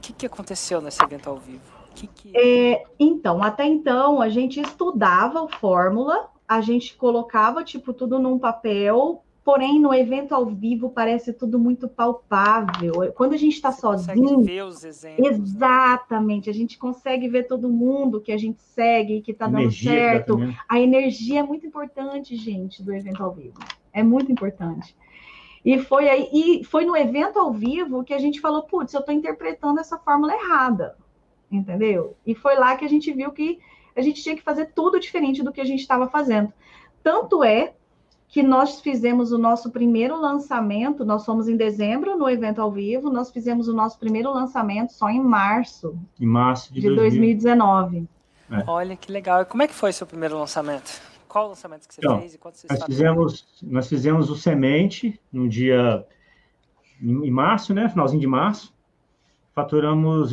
que, 0.00 0.12
que 0.12 0.26
aconteceu 0.26 0.80
nesse 0.80 1.02
evento 1.02 1.28
ao 1.28 1.36
vivo? 1.36 1.62
Que 1.94 2.06
que... 2.06 2.32
É, 2.36 2.84
então, 2.98 3.42
até 3.42 3.66
então 3.66 4.20
a 4.20 4.28
gente 4.28 4.60
estudava 4.60 5.44
a 5.44 5.48
fórmula, 5.48 6.30
a 6.46 6.60
gente 6.60 6.94
colocava 6.96 7.62
tipo 7.64 7.92
tudo 7.92 8.18
num 8.18 8.38
papel 8.38 9.22
Porém, 9.46 9.78
no 9.78 9.94
evento 9.94 10.34
ao 10.34 10.44
vivo 10.46 10.90
parece 10.90 11.32
tudo 11.32 11.56
muito 11.56 11.86
palpável. 11.86 13.12
Quando 13.14 13.34
a 13.34 13.36
gente 13.36 13.52
está 13.52 13.70
sozinho. 13.70 14.42
Ver 14.42 14.64
os 14.64 14.82
exemplos, 14.82 15.24
né? 15.24 15.36
exatamente, 15.36 16.46
né? 16.46 16.50
a 16.50 16.54
gente 16.54 16.76
consegue 16.76 17.28
ver 17.28 17.44
todo 17.44 17.68
mundo 17.68 18.20
que 18.20 18.32
a 18.32 18.36
gente 18.36 18.60
segue, 18.60 19.20
que 19.20 19.30
está 19.30 19.46
dando 19.46 19.70
certo. 19.70 20.36
A 20.68 20.80
energia 20.80 21.38
é 21.38 21.42
muito 21.44 21.64
importante, 21.64 22.34
gente, 22.34 22.82
do 22.82 22.92
evento 22.92 23.22
ao 23.22 23.32
vivo. 23.32 23.54
É 23.92 24.02
muito 24.02 24.32
importante. 24.32 24.96
E 25.64 25.78
foi 25.78 26.08
aí, 26.08 26.28
e 26.32 26.64
foi 26.64 26.84
no 26.84 26.96
evento 26.96 27.38
ao 27.38 27.52
vivo 27.52 28.02
que 28.02 28.14
a 28.14 28.18
gente 28.18 28.40
falou, 28.40 28.64
putz, 28.64 28.94
eu 28.94 28.98
estou 28.98 29.14
interpretando 29.14 29.78
essa 29.78 29.96
fórmula 29.96 30.34
errada. 30.34 30.96
Entendeu? 31.48 32.16
E 32.26 32.34
foi 32.34 32.56
lá 32.56 32.74
que 32.76 32.84
a 32.84 32.88
gente 32.88 33.12
viu 33.12 33.30
que 33.30 33.60
a 33.94 34.00
gente 34.00 34.20
tinha 34.24 34.34
que 34.34 34.42
fazer 34.42 34.72
tudo 34.74 34.98
diferente 34.98 35.40
do 35.40 35.52
que 35.52 35.60
a 35.60 35.64
gente 35.64 35.82
estava 35.82 36.08
fazendo. 36.08 36.52
Tanto 37.00 37.44
é 37.44 37.74
que 38.36 38.42
nós 38.42 38.82
fizemos 38.82 39.32
o 39.32 39.38
nosso 39.38 39.70
primeiro 39.70 40.20
lançamento, 40.20 41.06
nós 41.06 41.24
fomos 41.24 41.48
em 41.48 41.56
dezembro 41.56 42.18
no 42.18 42.28
evento 42.28 42.60
ao 42.60 42.70
vivo, 42.70 43.08
nós 43.08 43.30
fizemos 43.30 43.66
o 43.66 43.72
nosso 43.72 43.98
primeiro 43.98 44.30
lançamento 44.30 44.92
só 44.92 45.08
em 45.08 45.24
março. 45.24 45.98
Em 46.20 46.26
março 46.26 46.70
de, 46.70 46.82
de 46.82 46.94
2019. 46.94 48.06
É. 48.50 48.62
Olha 48.66 48.94
que 48.94 49.10
legal. 49.10 49.40
E 49.40 49.46
como 49.46 49.62
é 49.62 49.66
que 49.66 49.72
foi 49.72 49.90
seu 49.90 50.06
primeiro 50.06 50.38
lançamento? 50.38 51.00
Qual 51.26 51.46
o 51.46 51.48
lançamento 51.48 51.88
que 51.88 51.94
você 51.94 52.02
então, 52.02 52.20
fez 52.20 52.34
e 52.34 52.38
quanto 52.38 52.58
você 52.58 52.66
nós 52.68 52.84
fizemos, 52.84 53.46
nós 53.62 53.88
fizemos 53.88 54.28
o 54.28 54.36
semente 54.36 55.18
no 55.32 55.48
dia 55.48 56.04
em 57.00 57.30
março, 57.30 57.72
né? 57.72 57.88
Finalzinho 57.88 58.20
de 58.20 58.26
março. 58.26 58.70
Faturamos, 59.54 60.32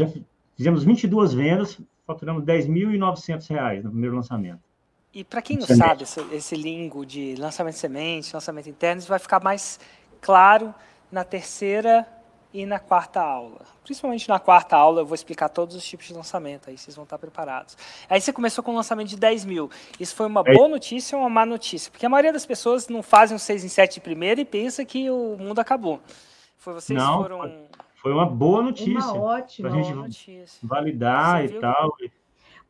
fizemos 0.57 0.83
22 0.83 1.33
vendas, 1.33 1.79
faturamos 2.05 2.45
R$ 2.45 2.53
10.900 2.53 3.81
no 3.81 3.91
primeiro 3.91 4.17
lançamento. 4.17 4.72
E 5.13 5.23
para 5.23 5.41
quem 5.43 5.57
não 5.57 5.67
sabe, 5.67 6.03
esse, 6.03 6.19
esse 6.31 6.55
lingo 6.55 7.05
de 7.05 7.35
lançamento 7.35 7.75
de 7.75 7.79
semente, 7.79 8.33
lançamento 8.33 8.67
interno, 8.67 8.99
isso 8.99 9.07
vai 9.07 9.19
ficar 9.19 9.43
mais 9.43 9.79
claro 10.19 10.73
na 11.11 11.23
terceira 11.23 12.07
e 12.51 12.65
na 12.65 12.79
quarta 12.79 13.21
aula. 13.21 13.61
Principalmente 13.83 14.27
na 14.27 14.39
quarta 14.39 14.75
aula 14.75 15.01
eu 15.01 15.05
vou 15.05 15.13
explicar 15.13 15.49
todos 15.49 15.75
os 15.75 15.83
tipos 15.85 16.07
de 16.07 16.13
lançamento, 16.13 16.67
aí 16.67 16.77
vocês 16.77 16.95
vão 16.95 17.03
estar 17.03 17.19
preparados. 17.19 17.77
Aí 18.09 18.19
você 18.19 18.33
começou 18.33 18.63
com 18.63 18.71
um 18.71 18.75
lançamento 18.75 19.09
de 19.09 19.17
10 19.17 19.45
mil. 19.45 19.69
Isso 19.99 20.15
foi 20.15 20.25
uma 20.25 20.41
é. 20.45 20.53
boa 20.53 20.67
notícia 20.67 21.15
ou 21.15 21.23
uma 21.23 21.29
má 21.29 21.45
notícia? 21.45 21.91
Porque 21.91 22.05
a 22.05 22.09
maioria 22.09 22.33
das 22.33 22.45
pessoas 22.45 22.87
não 22.87 23.03
fazem 23.03 23.35
um 23.35 23.39
6 23.39 23.65
em 23.65 23.69
7 23.69 23.95
de 23.95 24.01
primeira 24.01 24.41
e 24.41 24.45
pensa 24.45 24.83
que 24.83 25.11
o 25.11 25.37
mundo 25.37 25.59
acabou. 25.59 25.99
Foi 26.57 26.73
vocês 26.73 26.97
não, 26.97 27.21
foram... 27.21 27.67
Foi 28.01 28.11
uma 28.11 28.25
boa 28.25 28.63
notícia. 28.63 28.99
Uma 28.99 29.15
ótima. 29.15 29.69
Gente 29.69 29.93
notícia. 29.93 30.59
validar 30.61 31.45
e 31.45 31.59
tal. 31.59 31.95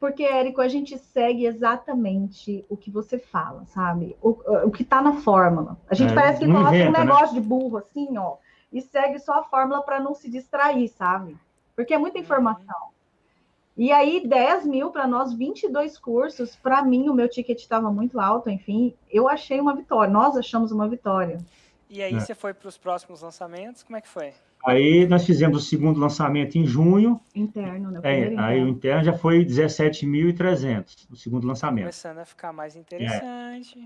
Porque, 0.04 0.24
Érico, 0.24 0.60
a 0.60 0.68
gente 0.68 0.98
segue 0.98 1.46
exatamente 1.46 2.66
o 2.68 2.76
que 2.76 2.92
você 2.92 3.18
fala, 3.18 3.64
sabe? 3.68 4.18
O, 4.22 4.32
o 4.66 4.70
que 4.70 4.84
está 4.84 5.02
na 5.02 5.22
fórmula. 5.22 5.78
A 5.90 5.96
gente 5.96 6.12
é, 6.12 6.14
parece 6.14 6.40
que 6.40 6.46
coloca 6.46 6.76
inventa, 6.76 6.90
um 6.90 6.92
né? 6.92 7.00
negócio 7.06 7.36
né? 7.36 7.40
de 7.40 7.48
burro, 7.48 7.78
assim, 7.78 8.18
ó, 8.18 8.36
e 8.70 8.82
segue 8.82 9.18
só 9.18 9.40
a 9.40 9.44
fórmula 9.44 9.82
para 9.82 10.02
não 10.02 10.14
se 10.14 10.30
distrair, 10.30 10.90
sabe? 10.90 11.38
Porque 11.74 11.94
é 11.94 11.98
muita 11.98 12.18
uhum. 12.18 12.24
informação. 12.26 12.90
E 13.78 13.94
aí, 13.94 14.28
10 14.28 14.66
mil 14.66 14.92
para 14.92 15.08
nós, 15.08 15.32
22 15.32 15.98
cursos. 15.98 16.54
Para 16.54 16.84
mim, 16.84 17.08
o 17.08 17.14
meu 17.14 17.30
ticket 17.30 17.62
estava 17.62 17.90
muito 17.90 18.20
alto, 18.20 18.50
enfim, 18.50 18.94
eu 19.10 19.30
achei 19.30 19.62
uma 19.62 19.74
vitória. 19.74 20.12
Nós 20.12 20.36
achamos 20.36 20.74
uma 20.74 20.86
vitória. 20.86 21.38
E 21.90 22.04
aí, 22.04 22.14
é. 22.14 22.20
você 22.20 22.36
foi 22.36 22.54
para 22.54 22.68
os 22.68 22.78
próximos 22.78 23.22
lançamentos? 23.22 23.84
Como 23.84 23.96
é 23.96 24.02
que 24.02 24.10
foi? 24.10 24.34
Aí 24.64 25.06
nós 25.08 25.26
fizemos 25.26 25.58
o 25.58 25.66
segundo 25.66 26.00
lançamento 26.00 26.58
em 26.58 26.66
junho. 26.66 27.20
Interno, 27.36 27.92
né? 27.92 28.00
É, 28.04 28.20
interno. 28.20 28.42
aí 28.42 28.64
o 28.64 28.68
interno 28.70 29.04
já 29.04 29.14
foi 29.14 29.46
17.300, 29.46 31.06
o 31.12 31.18
segundo 31.18 31.46
lançamento. 31.46 31.84
Começando 31.84 32.20
a 32.20 32.26
ficar 32.26 32.54
mais 32.54 32.78
interessante. 32.78 33.78
É. 33.78 33.84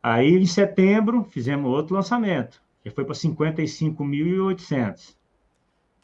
Aí 0.00 0.36
em 0.36 0.46
setembro 0.46 1.24
fizemos 1.24 1.68
outro 1.68 1.96
lançamento, 1.96 2.62
que 2.84 2.90
foi 2.90 3.04
para 3.04 3.14
55.800. 3.14 5.16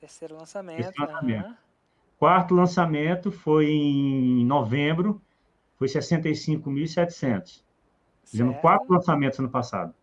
Terceiro 0.00 0.36
lançamento. 0.36 0.76
Terceiro 0.78 1.12
lançamento. 1.12 1.46
Uhum. 1.46 1.54
Quarto 2.18 2.54
lançamento 2.54 3.30
foi 3.30 3.70
em 3.70 4.44
novembro, 4.44 5.22
foi 5.78 5.86
65.700. 5.86 7.62
Fizemos 8.24 8.56
quatro 8.58 8.92
lançamentos 8.92 9.38
ano 9.38 9.48
passado. 9.48 9.94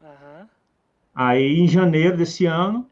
Uhum. 0.00 0.46
Aí 1.12 1.58
em 1.58 1.66
janeiro 1.66 2.16
desse 2.16 2.46
ano 2.46 2.88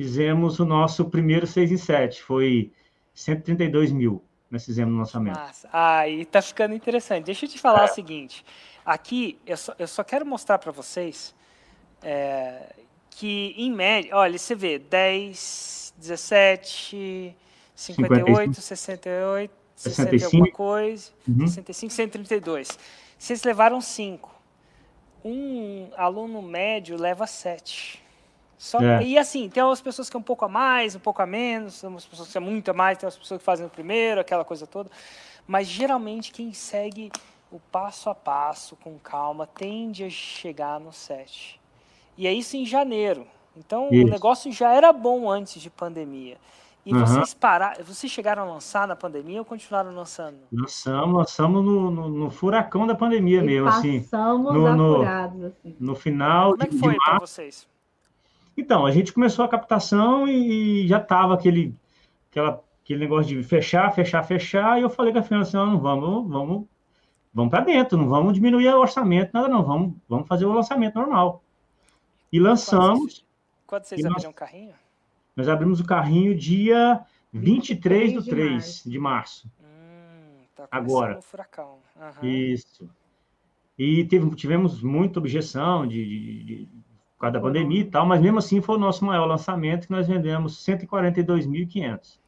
fizemos 0.00 0.58
o 0.58 0.64
nosso 0.64 1.04
primeiro 1.04 1.46
6 1.46 1.72
em 1.72 1.76
7, 1.76 2.22
foi 2.22 2.72
132 3.12 3.92
mil 3.92 4.24
nós 4.50 4.64
fizemos 4.64 4.90
no 4.94 4.98
lançamento. 4.98 5.36
Massa. 5.36 5.68
Aí 5.70 6.24
tá 6.24 6.40
ficando 6.40 6.74
interessante. 6.74 7.26
Deixa 7.26 7.44
eu 7.44 7.50
te 7.50 7.58
falar 7.58 7.82
é. 7.82 7.84
o 7.84 7.94
seguinte, 7.94 8.42
aqui 8.82 9.38
eu 9.46 9.58
só, 9.58 9.74
eu 9.78 9.86
só 9.86 10.02
quero 10.02 10.24
mostrar 10.24 10.56
para 10.58 10.72
vocês 10.72 11.34
é, 12.02 12.74
que 13.10 13.54
em 13.58 13.70
média, 13.70 14.16
olha, 14.16 14.38
você 14.38 14.54
vê 14.54 14.78
10, 14.78 15.92
17, 15.98 17.36
58, 17.76 18.54
55. 18.54 18.54
68, 18.54 19.52
60 19.76 20.16
e 20.16 20.24
alguma 20.24 20.50
coisa, 20.50 21.10
uhum. 21.28 21.46
65, 21.46 21.92
132. 21.92 22.78
Vocês 23.18 23.44
levaram 23.44 23.82
5. 23.82 24.34
Um 25.22 25.90
aluno 25.94 26.40
médio 26.40 26.96
leva 26.98 27.26
7. 27.26 27.99
Só, 28.60 28.78
é. 28.78 29.02
E 29.02 29.16
assim, 29.16 29.48
tem 29.48 29.62
umas 29.62 29.80
pessoas 29.80 30.10
que 30.10 30.14
é 30.14 30.20
um 30.20 30.22
pouco 30.22 30.44
a 30.44 30.48
mais, 30.48 30.94
um 30.94 30.98
pouco 30.98 31.22
a 31.22 31.26
menos, 31.26 31.80
tem 31.80 31.88
umas 31.88 32.04
pessoas 32.04 32.30
que 32.30 32.36
é 32.36 32.40
muito 32.42 32.70
a 32.70 32.74
mais, 32.74 32.98
tem 32.98 33.06
umas 33.06 33.16
pessoas 33.16 33.40
que 33.40 33.44
fazem 33.44 33.64
o 33.64 33.70
primeiro, 33.70 34.20
aquela 34.20 34.44
coisa 34.44 34.66
toda. 34.66 34.90
Mas 35.48 35.66
geralmente 35.66 36.30
quem 36.30 36.52
segue 36.52 37.10
o 37.50 37.58
passo 37.58 38.10
a 38.10 38.14
passo, 38.14 38.76
com 38.76 38.98
calma, 38.98 39.46
tende 39.46 40.04
a 40.04 40.10
chegar 40.10 40.78
no 40.78 40.92
set. 40.92 41.58
E 42.18 42.26
é 42.26 42.34
isso 42.34 42.54
em 42.54 42.66
janeiro. 42.66 43.26
Então 43.56 43.88
isso. 43.90 44.06
o 44.06 44.10
negócio 44.10 44.52
já 44.52 44.74
era 44.74 44.92
bom 44.92 45.30
antes 45.30 45.62
de 45.62 45.70
pandemia. 45.70 46.36
E 46.84 46.92
uhum. 46.92 47.00
vocês 47.00 47.32
pararam, 47.32 47.82
vocês 47.82 48.12
chegaram 48.12 48.42
a 48.42 48.44
lançar 48.44 48.86
na 48.86 48.94
pandemia 48.94 49.38
ou 49.38 49.44
continuaram 49.44 49.90
lançando? 49.94 50.36
Lançamos, 50.52 51.16
lançamos 51.16 51.64
no, 51.64 51.90
no, 51.90 52.08
no 52.10 52.30
furacão 52.30 52.86
da 52.86 52.94
pandemia 52.94 53.38
e 53.38 53.42
mesmo, 53.42 53.68
assim. 53.68 54.02
Passamos 54.02 54.52
no, 54.52 54.66
apurados, 54.66 55.44
assim. 55.44 55.76
No 55.80 55.94
final. 55.94 56.50
Como 56.50 56.62
é 56.62 56.66
que 56.66 56.78
foi 56.78 56.94
para 56.96 57.18
vocês? 57.18 57.66
Então, 58.56 58.84
a 58.84 58.90
gente 58.90 59.12
começou 59.12 59.44
a 59.44 59.48
captação 59.48 60.28
e 60.28 60.86
já 60.86 60.98
estava 60.98 61.34
aquele, 61.34 61.74
aquela, 62.30 62.62
aquele 62.82 63.00
negócio 63.00 63.36
de 63.36 63.42
fechar, 63.42 63.92
fechar, 63.92 64.22
fechar, 64.22 64.78
e 64.78 64.82
eu 64.82 64.90
falei 64.90 65.12
com 65.12 65.18
a 65.18 65.22
Fernanda 65.22 65.48
assim, 65.48 65.56
não, 65.56 65.78
vamos, 65.78 66.28
vamos, 66.28 66.66
vamos 67.32 67.50
para 67.50 67.64
dentro, 67.64 67.96
não 67.96 68.08
vamos 68.08 68.34
diminuir 68.34 68.68
o 68.68 68.80
orçamento, 68.80 69.30
nada 69.32 69.48
não, 69.48 69.62
vamos, 69.62 69.94
vamos 70.08 70.28
fazer 70.28 70.44
o 70.44 70.52
lançamento 70.52 70.94
normal. 70.96 71.42
E 72.32 72.38
lançamos... 72.38 73.24
Quando 73.66 73.84
vocês 73.84 74.04
abriram 74.04 74.22
nós, 74.22 74.32
o 74.32 74.34
carrinho? 74.34 74.74
Nós 75.36 75.48
abrimos 75.48 75.80
o 75.80 75.84
carrinho 75.84 76.34
dia 76.34 77.04
23 77.32 78.14
do 78.14 78.24
3 78.24 78.52
março. 78.52 78.90
de 78.90 78.98
março. 78.98 79.50
Hum, 79.60 80.42
tá 80.56 80.68
Agora. 80.70 81.18
O 81.18 81.22
furacão. 81.22 81.78
Uhum. 81.96 82.28
Isso. 82.28 82.90
E 83.78 84.04
teve, 84.04 84.28
tivemos 84.34 84.82
muita 84.82 85.18
objeção 85.18 85.86
de, 85.86 86.04
de, 86.04 86.44
de 86.44 86.68
por 87.20 87.26
causa 87.26 87.34
da 87.34 87.40
pandemia 87.40 87.82
e 87.82 87.84
tal, 87.84 88.06
mas 88.06 88.18
mesmo 88.18 88.38
assim 88.38 88.62
foi 88.62 88.76
o 88.76 88.78
nosso 88.78 89.04
maior 89.04 89.26
lançamento, 89.26 89.86
que 89.86 89.92
nós 89.92 90.08
vendemos 90.08 90.64
142.500. 90.66 92.18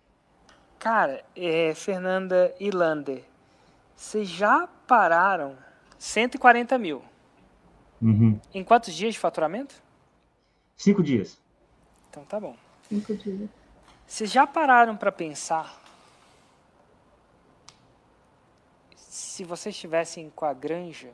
Cara, 0.79 1.25
é, 1.35 1.73
Fernanda 1.75 2.55
e 2.61 2.71
Lander, 2.71 3.25
vocês 3.97 4.29
já 4.29 4.69
pararam 4.87 5.57
140 5.99 6.77
mil? 6.77 7.03
Uhum. 8.03 8.39
Em 8.53 8.63
quantos 8.63 8.93
dias 8.95 9.15
de 9.15 9.19
faturamento? 9.19 9.83
Cinco 10.77 11.03
dias. 11.03 11.41
Então 12.11 12.23
tá 12.27 12.39
bom. 12.39 12.55
Cinco 12.87 13.15
dias. 13.15 13.49
Vocês 14.07 14.31
já 14.31 14.47
pararam 14.47 14.95
para 14.95 15.11
pensar 15.11 15.75
se 18.95 19.43
vocês 19.43 19.75
estivessem 19.75 20.31
com 20.37 20.45
a 20.45 20.53
granja 20.53 21.09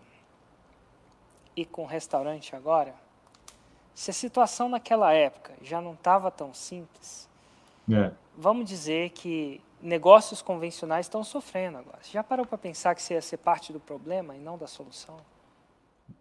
e 1.55 1.65
com 1.65 1.85
o 1.85 1.87
restaurante 1.87 2.57
agora? 2.57 2.93
Se 3.99 4.13
a 4.13 4.15
situação 4.15 4.69
naquela 4.69 5.13
época 5.13 5.55
já 5.61 5.81
não 5.81 5.95
estava 5.95 6.31
tão 6.31 6.55
simples, 6.55 7.29
é. 7.91 8.13
vamos 8.37 8.69
dizer 8.69 9.11
que 9.11 9.61
negócios 9.83 10.41
convencionais 10.41 11.07
estão 11.07 11.25
sofrendo 11.25 11.79
agora. 11.79 11.99
Você 12.01 12.13
já 12.13 12.23
parou 12.23 12.47
para 12.47 12.57
pensar 12.57 12.95
que 12.95 13.03
você 13.03 13.15
ia 13.15 13.21
ser 13.21 13.39
parte 13.39 13.73
do 13.73 13.81
problema 13.81 14.37
e 14.37 14.39
não 14.39 14.57
da 14.57 14.69
solução? 14.69 15.17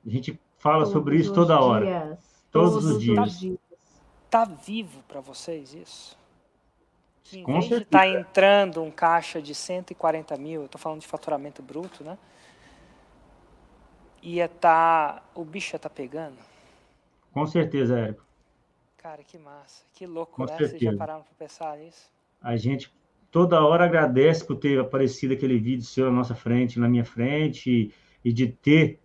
A 0.03 0.09
gente 0.09 0.39
fala 0.57 0.79
Todos 0.79 0.91
sobre 0.91 1.17
isso 1.17 1.31
toda 1.35 1.61
hora. 1.61 2.19
Todos, 2.51 2.83
Todos 2.83 2.85
os 2.85 2.99
dias. 2.99 3.59
Está 4.25 4.43
vivo 4.43 5.03
para 5.07 5.21
vocês 5.21 5.75
isso? 5.75 6.17
Em 7.31 7.43
Com 7.43 7.51
vez 7.51 7.65
certeza. 7.65 7.81
de 7.81 7.85
estar 7.85 7.99
tá 7.99 8.07
entrando 8.07 8.81
um 8.81 8.89
caixa 8.89 9.39
de 9.39 9.53
140 9.53 10.35
mil, 10.37 10.61
eu 10.61 10.65
estou 10.65 10.81
falando 10.81 11.01
de 11.01 11.07
faturamento 11.07 11.61
bruto, 11.61 12.03
né? 12.03 12.17
Ia. 14.23 14.49
Tá, 14.49 15.21
o 15.35 15.45
bicho 15.45 15.75
ia 15.75 15.77
estar 15.77 15.89
tá 15.89 15.95
pegando. 15.95 16.56
Com 17.37 17.45
certeza, 17.45 17.99
Érico. 17.99 18.25
Cara, 18.97 19.23
que 19.23 19.37
massa. 19.37 19.85
Que 19.93 20.07
louco, 20.07 20.31
Com 20.35 20.45
né? 20.45 20.57
Certeza. 20.57 20.79
Vocês 20.79 20.91
já 20.91 20.97
pararam 20.97 21.21
para 21.21 21.33
pensar 21.37 21.77
nisso? 21.77 22.11
A 22.41 22.57
gente 22.57 22.91
toda 23.29 23.63
hora 23.63 23.85
agradece 23.85 24.43
por 24.43 24.55
ter 24.55 24.79
aparecido 24.79 25.35
aquele 25.35 25.59
vídeo 25.59 25.85
seu 25.85 26.05
na 26.05 26.13
nossa 26.13 26.33
frente, 26.33 26.79
na 26.79 26.89
minha 26.89 27.05
frente, 27.05 27.69
e, 27.69 27.93
e 28.27 28.33
de 28.33 28.47
ter 28.47 28.99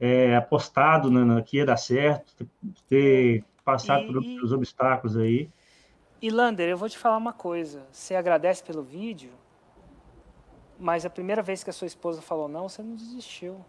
é, 0.00 0.34
apostado 0.34 1.08
na, 1.08 1.24
na, 1.24 1.40
que 1.40 1.58
ia 1.58 1.64
dar 1.64 1.76
certo, 1.76 2.48
ter 2.88 3.44
passado 3.64 4.02
e, 4.02 4.06
por 4.12 4.24
e, 4.24 4.40
os 4.40 4.50
obstáculos 4.50 5.16
aí. 5.16 5.48
E 6.20 6.30
Lander, 6.30 6.68
eu 6.68 6.76
vou 6.76 6.88
te 6.88 6.98
falar 6.98 7.16
uma 7.16 7.32
coisa. 7.32 7.86
Você 7.92 8.16
agradece 8.16 8.60
pelo 8.60 8.82
vídeo, 8.82 9.30
mas 10.80 11.06
a 11.06 11.10
primeira 11.10 11.42
vez 11.42 11.62
que 11.62 11.70
a 11.70 11.72
sua 11.72 11.86
esposa 11.86 12.20
falou 12.20 12.48
não, 12.48 12.68
você 12.68 12.82
não 12.82 12.96
desistiu. 12.96 13.64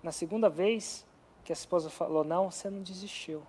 Na 0.00 0.12
segunda 0.12 0.48
vez 0.48 1.04
que 1.44 1.52
a 1.52 1.54
esposa 1.54 1.90
falou 1.90 2.24
não, 2.24 2.50
você 2.50 2.70
não 2.70 2.82
desistiu. 2.82 3.42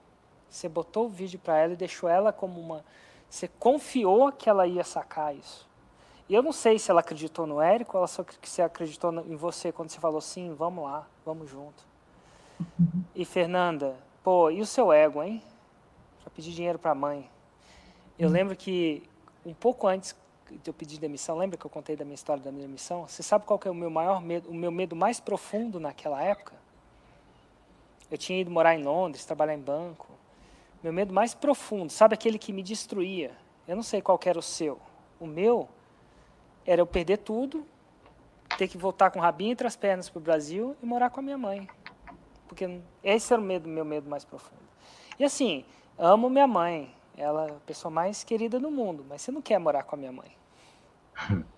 Você 0.49 0.67
botou 0.69 1.05
o 1.05 1.09
vídeo 1.09 1.39
para 1.39 1.57
ela 1.57 1.73
e 1.73 1.77
deixou 1.77 2.09
ela 2.09 2.31
como 2.31 2.59
uma. 2.59 2.83
Você 3.29 3.47
confiou 3.47 4.31
que 4.31 4.49
ela 4.49 4.67
ia 4.67 4.83
sacar 4.83 5.35
isso. 5.35 5.67
E 6.27 6.33
eu 6.33 6.41
não 6.41 6.51
sei 6.51 6.77
se 6.77 6.89
ela 6.91 6.99
acreditou 6.99 7.45
no 7.45 7.61
Érico 7.61 7.97
ou 7.97 7.99
ela 7.99 8.07
só 8.07 8.23
que 8.23 8.49
se 8.49 8.61
acreditou 8.61 9.13
em 9.25 9.35
você 9.35 9.71
quando 9.71 9.89
você 9.89 9.99
falou 9.99 10.21
sim, 10.21 10.53
vamos 10.53 10.83
lá, 10.83 11.07
vamos 11.25 11.49
junto. 11.49 11.85
E 13.13 13.23
Fernanda, 13.25 13.95
pô, 14.23 14.49
e 14.49 14.61
o 14.61 14.65
seu 14.65 14.91
ego, 14.91 15.21
hein? 15.21 15.41
Para 16.21 16.31
pedir 16.31 16.51
dinheiro 16.51 16.79
para 16.79 16.91
a 16.91 16.95
mãe. 16.95 17.29
Eu 18.17 18.29
lembro 18.29 18.55
que 18.55 19.03
um 19.45 19.53
pouco 19.53 19.87
antes 19.87 20.15
de 20.49 20.69
eu 20.69 20.73
pedir 20.73 20.99
demissão, 20.99 21.37
lembra 21.37 21.57
que 21.57 21.65
eu 21.65 21.69
contei 21.69 21.95
da 21.95 22.03
minha 22.03 22.15
história 22.15 22.41
da 22.41 22.51
minha 22.51 22.65
demissão? 22.65 23.07
Você 23.07 23.21
sabe 23.21 23.45
qual 23.45 23.59
que 23.59 23.67
é 23.67 23.71
o 23.71 23.75
meu 23.75 23.89
maior 23.89 24.21
medo, 24.21 24.49
o 24.49 24.53
meu 24.53 24.71
medo 24.71 24.95
mais 24.95 25.19
profundo 25.19 25.79
naquela 25.79 26.21
época? 26.23 26.64
Eu 28.15 28.17
tinha 28.17 28.39
ido 28.39 28.49
morar 28.49 28.73
em 28.73 28.81
Londres, 28.81 29.25
trabalhar 29.25 29.55
em 29.55 29.59
banco. 29.59 30.07
Meu 30.81 30.93
medo 30.93 31.13
mais 31.13 31.33
profundo, 31.33 31.91
sabe 31.91 32.13
aquele 32.13 32.39
que 32.39 32.53
me 32.53 32.63
destruía? 32.63 33.33
Eu 33.67 33.75
não 33.75 33.83
sei 33.83 34.01
qual 34.01 34.17
era 34.23 34.39
o 34.39 34.41
seu. 34.41 34.79
O 35.19 35.27
meu 35.27 35.67
era 36.65 36.79
eu 36.79 36.87
perder 36.87 37.17
tudo, 37.17 37.65
ter 38.57 38.69
que 38.69 38.77
voltar 38.77 39.11
com 39.11 39.19
o 39.19 39.21
rabinho 39.21 39.51
entre 39.51 39.67
as 39.67 39.75
pernas 39.75 40.07
para 40.07 40.17
o 40.17 40.21
Brasil 40.21 40.77
e 40.81 40.85
morar 40.85 41.09
com 41.09 41.19
a 41.19 41.23
minha 41.23 41.37
mãe. 41.37 41.67
Porque 42.47 42.79
esse 43.03 43.33
era 43.33 43.41
o 43.41 43.43
medo, 43.43 43.67
meu 43.67 43.83
medo 43.83 44.09
mais 44.09 44.23
profundo. 44.23 44.61
E 45.19 45.25
assim, 45.25 45.65
amo 45.97 46.29
minha 46.29 46.47
mãe, 46.47 46.95
ela 47.17 47.47
é 47.47 47.51
a 47.51 47.59
pessoa 47.65 47.91
mais 47.91 48.23
querida 48.23 48.57
do 48.61 48.71
mundo, 48.71 49.05
mas 49.09 49.23
você 49.23 49.29
não 49.29 49.41
quer 49.41 49.59
morar 49.59 49.83
com 49.83 49.95
a 49.95 49.99
minha 49.99 50.13
mãe. 50.13 50.31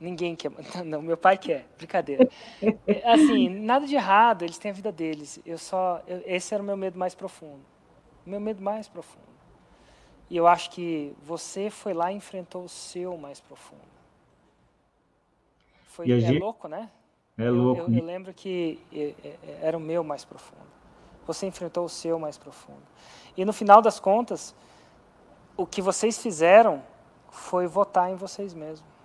Ninguém 0.00 0.36
quer. 0.36 0.50
Não, 0.84 1.02
meu 1.02 1.16
pai 1.16 1.36
quer. 1.36 1.66
Brincadeira. 1.76 2.28
É, 2.86 3.10
assim, 3.10 3.48
nada 3.48 3.86
de 3.86 3.94
errado, 3.94 4.42
eles 4.42 4.58
têm 4.58 4.70
a 4.70 4.74
vida 4.74 4.92
deles. 4.92 5.40
Eu 5.44 5.58
só. 5.58 6.02
Eu, 6.06 6.22
esse 6.26 6.54
era 6.54 6.62
o 6.62 6.66
meu 6.66 6.76
medo 6.76 6.98
mais 6.98 7.14
profundo. 7.14 7.64
O 8.26 8.30
meu 8.30 8.40
medo 8.40 8.62
mais 8.62 8.88
profundo. 8.88 9.26
E 10.30 10.36
eu 10.36 10.46
acho 10.46 10.70
que 10.70 11.14
você 11.22 11.70
foi 11.70 11.94
lá 11.94 12.12
e 12.12 12.16
enfrentou 12.16 12.64
o 12.64 12.68
seu 12.68 13.16
mais 13.16 13.40
profundo. 13.40 13.80
Foi, 15.86 16.10
é 16.10 16.20
gente... 16.20 16.38
louco, 16.38 16.68
né? 16.68 16.90
É 17.36 17.48
louco. 17.48 17.82
Eu, 17.82 17.88
eu, 17.88 17.98
eu 17.98 18.04
lembro 18.04 18.34
que 18.34 18.78
era 19.62 19.76
o 19.76 19.80
meu 19.80 20.04
mais 20.04 20.24
profundo. 20.24 20.68
Você 21.26 21.46
enfrentou 21.46 21.84
o 21.84 21.88
seu 21.88 22.18
mais 22.18 22.38
profundo. 22.38 22.82
E 23.36 23.44
no 23.44 23.52
final 23.52 23.80
das 23.80 23.98
contas, 23.98 24.54
o 25.56 25.66
que 25.66 25.82
vocês 25.82 26.18
fizeram 26.18 26.82
foi 27.30 27.66
votar 27.66 28.10
em 28.10 28.14
vocês 28.14 28.54
mesmos. 28.54 28.97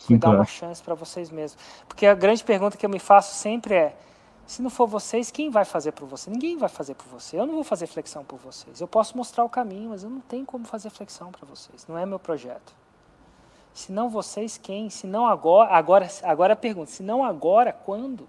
Foi 0.00 0.16
dar 0.16 0.30
uma 0.30 0.44
chance 0.44 0.82
para 0.82 0.94
vocês 0.94 1.30
mesmos. 1.30 1.62
Porque 1.86 2.06
a 2.06 2.14
grande 2.14 2.42
pergunta 2.42 2.76
que 2.76 2.84
eu 2.84 2.90
me 2.90 2.98
faço 2.98 3.34
sempre 3.34 3.74
é: 3.74 3.96
se 4.46 4.62
não 4.62 4.70
for 4.70 4.86
vocês, 4.86 5.30
quem 5.30 5.50
vai 5.50 5.64
fazer 5.64 5.92
por 5.92 6.08
você? 6.08 6.30
Ninguém 6.30 6.56
vai 6.56 6.68
fazer 6.68 6.94
por 6.94 7.06
você. 7.06 7.38
Eu 7.38 7.46
não 7.46 7.54
vou 7.54 7.64
fazer 7.64 7.86
flexão 7.86 8.24
por 8.24 8.38
vocês. 8.38 8.80
Eu 8.80 8.88
posso 8.88 9.16
mostrar 9.16 9.44
o 9.44 9.48
caminho, 9.48 9.90
mas 9.90 10.02
eu 10.02 10.10
não 10.10 10.20
tenho 10.20 10.46
como 10.46 10.64
fazer 10.64 10.90
flexão 10.90 11.30
para 11.30 11.46
vocês. 11.46 11.86
Não 11.86 11.96
é 11.96 12.06
meu 12.06 12.18
projeto. 12.18 12.74
Se 13.72 13.92
não 13.92 14.08
vocês, 14.08 14.58
quem? 14.58 14.90
Se 14.90 15.06
não 15.06 15.26
agora, 15.26 15.70
agora, 15.70 16.08
agora 16.24 16.52
a 16.54 16.56
pergunta, 16.56 16.90
se 16.90 17.02
não 17.02 17.22
agora, 17.22 17.72
quando? 17.72 18.28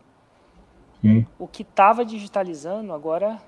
Sim. 1.02 1.26
O 1.40 1.48
que 1.48 1.64
estava 1.64 2.06
digitalizando 2.06 2.94
agora 2.94 3.42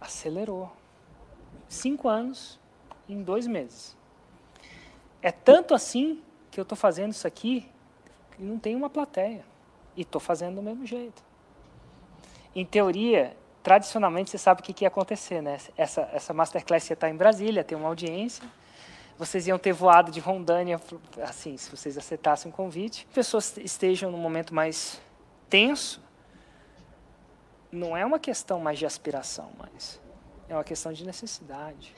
acelerou. 0.00 0.72
Cinco 1.68 2.08
anos 2.08 2.58
em 3.08 3.22
dois 3.22 3.46
meses. 3.46 3.96
É 5.24 5.32
tanto 5.32 5.74
assim 5.74 6.22
que 6.50 6.60
eu 6.60 6.64
estou 6.64 6.76
fazendo 6.76 7.12
isso 7.12 7.26
aqui 7.26 7.66
que 8.32 8.42
não 8.42 8.58
tem 8.58 8.76
uma 8.76 8.90
plateia. 8.90 9.42
E 9.96 10.02
estou 10.02 10.20
fazendo 10.20 10.56
do 10.56 10.62
mesmo 10.62 10.84
jeito. 10.84 11.22
Em 12.54 12.62
teoria, 12.62 13.34
tradicionalmente 13.62 14.28
você 14.28 14.36
sabe 14.36 14.60
o 14.60 14.62
que, 14.62 14.74
que 14.74 14.84
ia 14.84 14.88
acontecer, 14.88 15.40
né? 15.40 15.56
Essa, 15.78 16.02
essa 16.12 16.34
masterclass 16.34 16.90
ia 16.90 16.92
estar 16.92 17.08
em 17.08 17.16
Brasília, 17.16 17.64
ter 17.64 17.74
uma 17.74 17.88
audiência. 17.88 18.44
Vocês 19.16 19.46
iam 19.46 19.58
ter 19.58 19.72
voado 19.72 20.12
de 20.12 20.20
Rondônia, 20.20 20.78
assim, 21.22 21.56
se 21.56 21.70
vocês 21.70 21.96
aceitassem 21.96 22.52
o 22.52 22.54
convite. 22.54 23.06
Pessoas 23.14 23.56
estejam 23.56 24.10
num 24.10 24.18
momento 24.18 24.54
mais 24.54 25.00
tenso, 25.48 26.02
não 27.72 27.96
é 27.96 28.04
uma 28.04 28.18
questão 28.18 28.60
mais 28.60 28.78
de 28.78 28.84
aspiração, 28.84 29.50
mas 29.56 29.98
é 30.50 30.54
uma 30.54 30.64
questão 30.64 30.92
de 30.92 31.02
necessidade. 31.02 31.94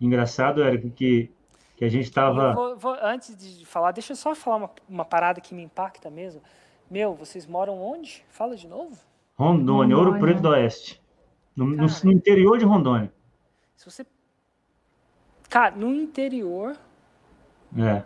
Engraçado, 0.00 0.62
Érico, 0.62 0.88
que, 0.90 1.32
que 1.76 1.84
a 1.84 1.88
gente 1.88 2.04
estava. 2.04 2.54
Antes 3.02 3.36
de 3.36 3.66
falar, 3.66 3.92
deixa 3.92 4.12
eu 4.12 4.16
só 4.16 4.34
falar 4.34 4.56
uma, 4.56 4.70
uma 4.88 5.04
parada 5.04 5.40
que 5.40 5.54
me 5.54 5.62
impacta 5.62 6.10
mesmo. 6.10 6.42
Meu, 6.90 7.14
vocês 7.14 7.46
moram 7.46 7.80
onde? 7.80 8.24
Fala 8.28 8.56
de 8.56 8.68
novo. 8.68 8.96
Rondônia, 9.36 9.96
Ouro 9.96 10.18
Preto 10.18 10.40
do 10.40 10.48
Oeste. 10.50 11.02
No, 11.56 11.66
no, 11.66 11.86
no, 11.86 12.12
interior 12.12 12.58
de 12.58 12.64
Rondônia. 12.64 13.12
Se 13.76 13.90
você. 13.90 14.06
Cara, 15.48 15.74
no 15.74 15.92
interior. 15.94 16.76
É. 17.76 18.02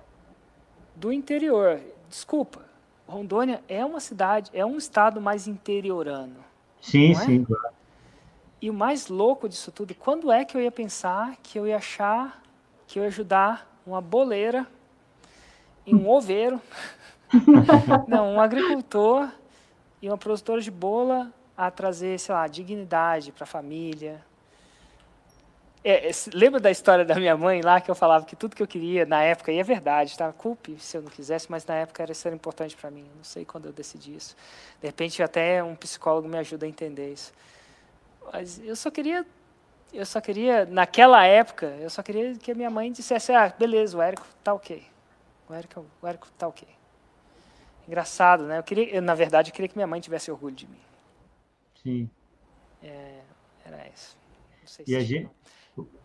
Do 0.94 1.12
interior. 1.12 1.80
Desculpa. 2.08 2.66
Rondônia 3.06 3.62
é 3.68 3.82
uma 3.84 4.00
cidade, 4.00 4.50
é 4.52 4.64
um 4.64 4.76
estado 4.76 5.20
mais 5.20 5.48
interiorano. 5.48 6.36
Sim, 6.80 7.12
é? 7.12 7.14
sim, 7.14 7.44
claro. 7.44 7.74
E 8.60 8.68
o 8.68 8.74
mais 8.74 9.08
louco 9.08 9.48
disso 9.48 9.70
tudo, 9.70 9.94
quando 9.94 10.30
é 10.30 10.44
que 10.44 10.56
eu 10.56 10.60
ia 10.60 10.70
pensar 10.70 11.36
que 11.42 11.58
eu 11.58 11.66
ia 11.66 11.76
achar 11.76 12.42
que 12.88 12.98
eu 12.98 13.04
ajudar 13.04 13.70
uma 13.86 14.00
boleira 14.00 14.66
e 15.86 15.94
um 15.94 16.10
oveiro, 16.10 16.60
não, 18.08 18.34
um 18.34 18.40
agricultor 18.40 19.30
e 20.02 20.08
uma 20.08 20.18
produtora 20.18 20.60
de 20.60 20.70
bola 20.70 21.32
a 21.56 21.70
trazer, 21.70 22.18
sei 22.18 22.34
lá, 22.34 22.48
dignidade 22.48 23.30
para 23.30 23.44
a 23.44 23.46
família, 23.46 24.20
é, 25.84 26.10
lembra 26.34 26.58
da 26.58 26.70
história 26.70 27.04
da 27.04 27.14
minha 27.14 27.36
mãe 27.36 27.62
lá, 27.62 27.80
que 27.80 27.90
eu 27.90 27.94
falava 27.94 28.24
que 28.24 28.34
tudo 28.34 28.56
que 28.56 28.62
eu 28.62 28.66
queria 28.66 29.06
na 29.06 29.22
época, 29.22 29.52
e 29.52 29.58
é 29.58 29.62
verdade, 29.62 30.16
tá? 30.18 30.32
Culpe 30.32 30.76
se 30.78 30.96
eu 30.96 31.02
não 31.02 31.10
quisesse, 31.10 31.50
mas 31.50 31.64
na 31.64 31.76
época 31.76 32.02
era, 32.02 32.12
isso 32.12 32.26
era 32.26 32.34
importante 32.34 32.76
para 32.76 32.90
mim. 32.90 33.06
Não 33.16 33.24
sei 33.24 33.44
quando 33.44 33.66
eu 33.66 33.72
decidi 33.72 34.14
isso. 34.14 34.36
De 34.80 34.86
repente, 34.86 35.22
até 35.22 35.62
um 35.62 35.76
psicólogo 35.76 36.28
me 36.28 36.36
ajuda 36.36 36.66
a 36.66 36.68
entender 36.68 37.12
isso. 37.12 37.32
Mas 38.32 38.60
eu 38.64 38.74
só 38.74 38.90
queria, 38.90 39.24
eu 39.92 40.06
só 40.06 40.20
queria, 40.20 40.64
naquela 40.66 41.24
época, 41.24 41.66
eu 41.80 41.90
só 41.90 42.02
queria 42.02 42.34
que 42.34 42.52
a 42.52 42.54
minha 42.54 42.70
mãe 42.70 42.92
dissesse: 42.92 43.32
ah, 43.32 43.52
beleza, 43.58 43.96
o 43.96 44.02
Érico 44.02 44.26
tá 44.42 44.52
ok. 44.52 44.84
O 45.48 45.54
Érico, 45.54 45.86
o 46.00 46.06
Érico 46.06 46.28
tá 46.38 46.46
ok. 46.48 46.66
Engraçado, 47.86 48.44
né? 48.44 48.58
Eu 48.58 48.62
queria, 48.62 48.94
eu, 48.94 49.02
na 49.02 49.14
verdade, 49.14 49.50
eu 49.50 49.54
queria 49.54 49.68
que 49.68 49.76
minha 49.76 49.86
mãe 49.86 50.00
tivesse 50.00 50.30
orgulho 50.30 50.54
de 50.54 50.66
mim. 50.66 50.80
Sim. 51.82 52.10
É, 52.82 53.20
era 53.64 53.88
isso. 53.88 54.16
Não 54.60 54.68
sei 54.68 54.84
e 54.86 54.90
se 54.90 54.96
a 54.96 55.00
gente, 55.00 55.30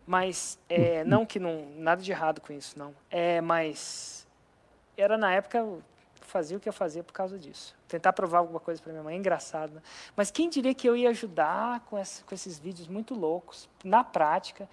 mas, 0.05 0.59
é, 0.67 1.03
não 1.03 1.25
que 1.25 1.39
não, 1.39 1.65
nada 1.77 2.01
de 2.01 2.11
errado 2.11 2.41
com 2.41 2.51
isso, 2.51 2.77
não. 2.77 2.93
É, 3.09 3.39
mas 3.39 4.27
era 4.97 5.17
na 5.17 5.33
época 5.33 5.65
fazia 6.33 6.57
o 6.57 6.59
que 6.59 6.67
eu 6.67 6.73
fazia 6.73 7.03
por 7.03 7.13
causa 7.13 7.37
disso. 7.37 7.75
Tentar 7.87 8.11
provar 8.11 8.39
alguma 8.39 8.59
coisa 8.59 8.81
para 8.81 8.91
minha 8.91 9.03
mãe, 9.03 9.15
é 9.15 9.19
engraçado. 9.19 9.75
Né? 9.75 9.81
Mas 10.15 10.31
quem 10.31 10.49
diria 10.49 10.73
que 10.73 10.89
eu 10.89 10.97
ia 10.97 11.09
ajudar 11.11 11.81
com, 11.81 11.95
essa, 11.95 12.23
com 12.25 12.33
esses 12.33 12.57
vídeos 12.57 12.87
muito 12.87 13.13
loucos, 13.13 13.69
na 13.83 14.03
prática, 14.03 14.67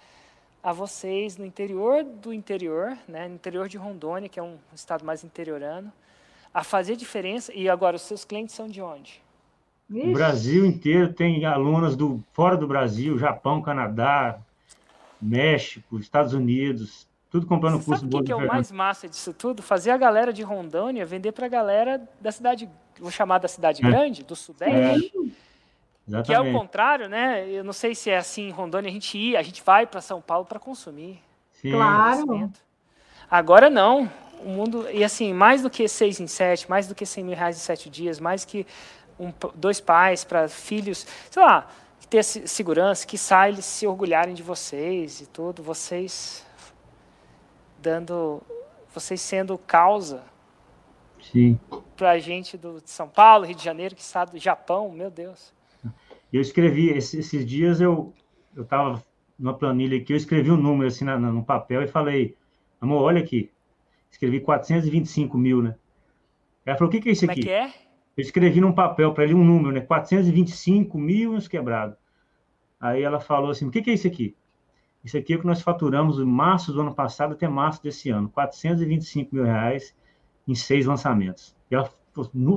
a 0.63 0.73
vocês 0.73 1.37
no 1.37 1.45
interior 1.45 2.03
do 2.03 2.33
interior, 2.33 2.97
né, 3.07 3.27
no 3.27 3.35
interior 3.35 3.67
de 3.67 3.77
Rondônia, 3.77 4.27
que 4.27 4.39
é 4.39 4.43
um 4.43 4.57
estado 4.73 5.05
mais 5.05 5.23
interiorano, 5.23 5.93
a 6.51 6.63
fazer 6.63 6.95
diferença. 6.95 7.53
E 7.53 7.69
agora, 7.69 7.95
os 7.95 8.01
seus 8.01 8.25
clientes 8.25 8.55
são 8.55 8.67
de 8.67 8.81
onde? 8.81 9.21
O 10.09 10.13
Brasil 10.13 10.65
inteiro 10.65 11.13
tem 11.13 11.45
alunas 11.45 11.95
do 11.95 12.23
fora 12.33 12.57
do 12.57 12.67
Brasil, 12.67 13.19
Japão, 13.19 13.61
Canadá, 13.61 14.39
México, 15.21 15.99
Estados 15.99 16.33
Unidos, 16.33 17.07
tudo 17.31 17.47
comprando 17.47 17.77
Você 17.77 17.85
curso 17.85 18.01
sabe 18.01 18.15
O 18.15 18.19
que, 18.19 18.25
que 18.25 18.31
é 18.31 18.35
o 18.35 18.45
mais 18.45 18.71
massa 18.73 19.07
disso 19.07 19.33
tudo? 19.33 19.63
Fazer 19.63 19.91
a 19.91 19.97
galera 19.97 20.33
de 20.33 20.43
Rondônia 20.43 21.05
vender 21.05 21.31
para 21.31 21.45
a 21.45 21.49
galera 21.49 22.01
da 22.19 22.29
cidade, 22.29 22.69
vou 22.99 23.09
chamar 23.09 23.37
da 23.37 23.47
cidade 23.47 23.83
é. 23.83 23.89
grande, 23.89 24.21
do 24.21 24.35
Sudeste. 24.35 25.13
É. 26.13 26.21
Que 26.23 26.33
é 26.33 26.39
o 26.41 26.51
contrário, 26.51 27.07
né? 27.07 27.47
Eu 27.47 27.63
não 27.63 27.71
sei 27.71 27.95
se 27.95 28.09
é 28.09 28.17
assim 28.17 28.49
em 28.49 28.51
Rondônia, 28.51 28.89
a 28.89 28.91
gente 28.91 29.17
ia, 29.17 29.39
a 29.39 29.43
gente 29.43 29.63
vai 29.63 29.87
para 29.87 30.01
São 30.01 30.19
Paulo 30.19 30.45
para 30.45 30.59
consumir. 30.59 31.21
Sim. 31.53 31.71
Claro. 31.71 32.51
Agora 33.29 33.69
não. 33.69 34.11
O 34.43 34.49
mundo. 34.49 34.87
E 34.91 35.01
assim, 35.01 35.31
mais 35.33 35.61
do 35.61 35.69
que 35.69 35.87
seis 35.87 36.19
em 36.19 36.27
sete, 36.27 36.69
mais 36.69 36.85
do 36.85 36.93
que 36.93 37.05
cem 37.05 37.23
mil 37.23 37.35
reais 37.35 37.55
em 37.55 37.59
sete 37.59 37.89
dias, 37.89 38.19
mais 38.19 38.43
que 38.43 38.67
um, 39.17 39.31
dois 39.55 39.79
pais 39.79 40.25
para 40.25 40.49
filhos, 40.49 41.07
sei 41.29 41.41
lá, 41.41 41.67
ter 42.09 42.23
segurança, 42.23 43.07
que 43.07 43.17
sai 43.17 43.51
eles 43.51 43.63
se 43.63 43.87
orgulharem 43.87 44.33
de 44.33 44.43
vocês 44.43 45.21
e 45.21 45.25
tudo, 45.27 45.63
vocês 45.63 46.45
dando, 47.81 48.41
vocês 48.93 49.19
sendo 49.19 49.57
causa 49.57 50.23
para 51.95 52.11
a 52.11 52.19
gente 52.19 52.57
do, 52.57 52.81
de 52.81 52.89
São 52.89 53.07
Paulo, 53.07 53.45
Rio 53.45 53.55
de 53.55 53.63
Janeiro, 53.63 53.95
que 53.95 54.01
está 54.01 54.25
do 54.25 54.37
Japão, 54.37 54.91
meu 54.91 55.11
Deus. 55.11 55.53
Eu 56.31 56.41
escrevi, 56.41 56.89
esses, 56.89 57.13
esses 57.13 57.45
dias 57.45 57.81
eu 57.81 58.13
eu 58.55 58.63
estava 58.63 59.01
numa 59.39 59.53
planilha 59.53 59.97
aqui, 59.97 60.13
eu 60.13 60.17
escrevi 60.17 60.51
um 60.51 60.57
número 60.57 60.87
assim 60.87 61.05
na, 61.05 61.17
no 61.17 61.43
papel 61.43 61.81
e 61.81 61.87
falei, 61.87 62.35
amor, 62.79 63.01
olha 63.01 63.21
aqui, 63.21 63.49
escrevi 64.09 64.39
425 64.39 65.37
mil, 65.37 65.61
né? 65.61 65.75
Ela 66.65 66.77
falou, 66.77 66.89
o 66.89 66.91
que, 66.91 67.01
que 67.01 67.09
é 67.09 67.11
isso 67.13 67.25
Como 67.25 67.31
aqui? 67.31 67.41
É 67.41 67.43
que 67.43 67.49
é? 67.51 67.73
Eu 68.17 68.21
escrevi 68.21 68.59
num 68.59 68.73
papel 68.73 69.13
para 69.13 69.23
ele 69.23 69.33
um 69.33 69.43
número, 69.43 69.71
né? 69.71 69.81
425 69.81 70.97
mil 70.97 71.33
e 71.33 71.35
uns 71.35 71.47
quebrados. 71.47 71.95
Aí 72.79 73.01
ela 73.03 73.19
falou 73.19 73.51
assim: 73.51 73.67
o 73.67 73.71
que, 73.71 73.81
que 73.81 73.89
é 73.89 73.93
isso 73.93 74.07
aqui? 74.07 74.35
Isso 75.03 75.17
aqui 75.17 75.33
é 75.33 75.35
o 75.35 75.39
que 75.39 75.47
nós 75.47 75.61
faturamos 75.61 76.19
em 76.19 76.25
março 76.25 76.71
do 76.71 76.81
ano 76.81 76.93
passado 76.93 77.33
até 77.33 77.47
março 77.47 77.81
desse 77.81 78.09
ano: 78.09 78.29
425 78.29 79.33
mil 79.33 79.43
reais 79.43 79.95
em 80.47 80.55
seis 80.55 80.85
lançamentos. 80.85 81.55
E 81.69 81.75
ela 81.75 81.89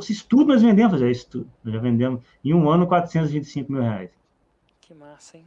isso 0.09 0.27
tudo 0.29 0.47
nós 0.47 0.63
vendemos, 0.63 0.99
já 0.99 1.09
isso 1.09 1.29
tudo. 1.31 1.51
Já 1.65 1.79
vendemos 1.79 2.21
em 2.45 2.53
um 2.53 2.69
ano 2.69 2.87
425 2.89 3.71
mil 3.73 3.83
reais. 3.83 4.11
Que 4.81 4.93
massa, 4.93 5.37
hein? 5.37 5.45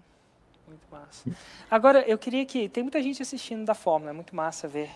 Muito 0.66 0.88
massa. 0.90 1.30
Agora, 1.70 2.08
eu 2.08 2.18
queria 2.18 2.46
que. 2.46 2.70
Tem 2.70 2.84
muita 2.84 3.02
gente 3.02 3.22
assistindo 3.22 3.66
da 3.66 3.74
Fórmula, 3.74 4.12
é 4.12 4.14
muito 4.14 4.36
massa 4.36 4.68
ver 4.68 4.90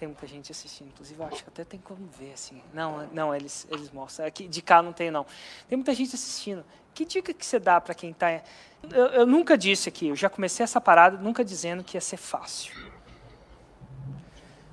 tem 0.00 0.08
muita 0.08 0.26
gente 0.26 0.50
assistindo. 0.50 0.88
Inclusive, 0.88 1.20
eu 1.20 1.26
acho 1.26 1.44
que 1.44 1.50
até 1.50 1.62
tem 1.62 1.78
como 1.78 2.08
ver, 2.18 2.32
assim. 2.32 2.62
Não, 2.72 3.06
não, 3.12 3.34
eles, 3.34 3.66
eles 3.70 3.90
mostram. 3.90 4.26
Aqui, 4.26 4.48
de 4.48 4.62
cá 4.62 4.82
não 4.82 4.94
tem, 4.94 5.10
não. 5.10 5.26
Tem 5.68 5.76
muita 5.76 5.92
gente 5.92 6.14
assistindo. 6.14 6.64
Que 6.94 7.04
dica 7.04 7.34
que 7.34 7.44
você 7.44 7.58
dá 7.58 7.78
para 7.78 7.94
quem 7.94 8.10
está... 8.10 8.42
Eu, 8.90 9.06
eu 9.08 9.26
nunca 9.26 9.58
disse 9.58 9.90
aqui, 9.90 10.08
eu 10.08 10.16
já 10.16 10.30
comecei 10.30 10.64
essa 10.64 10.80
parada 10.80 11.18
nunca 11.18 11.44
dizendo 11.44 11.84
que 11.84 11.98
ia 11.98 12.00
ser 12.00 12.16
fácil. 12.16 12.74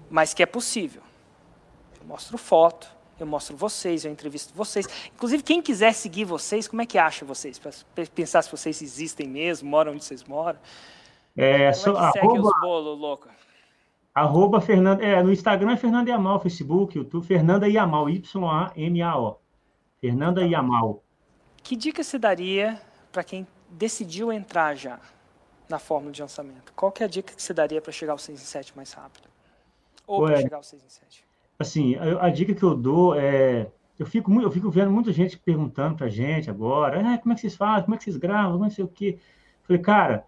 Mas 0.09 0.33
que 0.33 0.41
é 0.41 0.45
possível. 0.45 1.01
Eu 1.99 2.07
mostro 2.07 2.37
foto, 2.37 2.87
eu 3.19 3.27
mostro 3.27 3.57
vocês, 3.57 4.05
eu 4.05 4.11
entrevisto 4.11 4.53
vocês. 4.53 4.87
Inclusive, 5.13 5.43
quem 5.43 5.61
quiser 5.61 5.93
seguir 5.93 6.23
vocês, 6.23 6.69
como 6.69 6.81
é 6.81 6.85
que 6.85 6.97
acha 6.97 7.25
vocês? 7.25 7.59
Para 7.59 7.73
pensar 8.15 8.41
se 8.43 8.49
vocês 8.49 8.81
existem 8.81 9.27
mesmo, 9.27 9.69
moram 9.69 9.91
onde 9.91 10.05
vocês 10.05 10.23
moram. 10.23 10.57
É, 11.35 11.73
como 11.73 11.97
é 11.97 12.07
que 12.07 12.13
segue 12.13 12.27
arroba, 12.27 12.47
os 12.47 12.61
bolos, 12.61 12.97
louco? 12.97 13.27
Arroba 14.17 14.59
Fernanda, 14.59 15.03
é, 15.03 15.21
no 15.21 15.31
Instagram 15.31 15.73
é 15.73 15.77
Fernanda 15.77 16.09
Yamal, 16.09 16.39
Facebook, 16.39 16.97
YouTube, 16.97 17.23
Fernanda 17.23 17.69
Yamal, 17.69 18.09
Y-A-M-A-O. 18.09 19.37
Fernanda 20.01 20.43
Yamal. 20.43 21.03
Que 21.61 21.75
dica 21.75 22.01
você 22.01 22.17
daria 22.17 22.81
para 23.11 23.23
quem 23.23 23.45
decidiu 23.69 24.33
entrar 24.33 24.73
já 24.73 24.99
na 25.69 25.77
fórmula 25.77 26.11
de 26.11 26.19
lançamento? 26.19 26.73
Qual 26.75 26.91
que 26.91 27.03
é 27.03 27.05
a 27.05 27.09
dica 27.09 27.31
que 27.31 27.39
você 27.39 27.53
daria 27.53 27.79
para 27.79 27.91
chegar 27.91 28.13
ao 28.13 28.17
6 28.17 28.41
em 28.41 28.43
7 28.43 28.73
mais 28.75 28.91
rápido? 28.91 29.29
Ou 30.07 30.25
para 30.25 30.41
chegar 30.41 30.57
ao 30.57 30.63
6 30.63 30.83
em 30.83 30.89
7? 30.89 31.23
Assim, 31.59 31.95
a, 31.97 32.25
a, 32.25 32.29
dica 32.31 32.55
que 32.55 32.63
eu 32.63 32.73
dou 32.75 33.13
é... 33.13 33.69
Eu 33.99 34.07
fico, 34.07 34.33
eu 34.41 34.49
fico 34.49 34.71
vendo 34.71 34.89
muita 34.89 35.13
gente 35.13 35.37
perguntando 35.37 35.95
para 35.95 36.09
gente 36.09 36.49
agora, 36.49 37.01
ah, 37.01 37.17
como 37.19 37.33
é 37.33 37.35
que 37.35 37.41
vocês 37.41 37.55
fazem, 37.55 37.83
como 37.83 37.93
é 37.93 37.97
que 37.99 38.05
vocês 38.05 38.17
gravam, 38.17 38.59
que 38.67 38.71
sei 38.71 38.83
o 38.83 38.87
quê. 38.87 39.19
falei, 39.61 39.79
cara, 39.79 40.25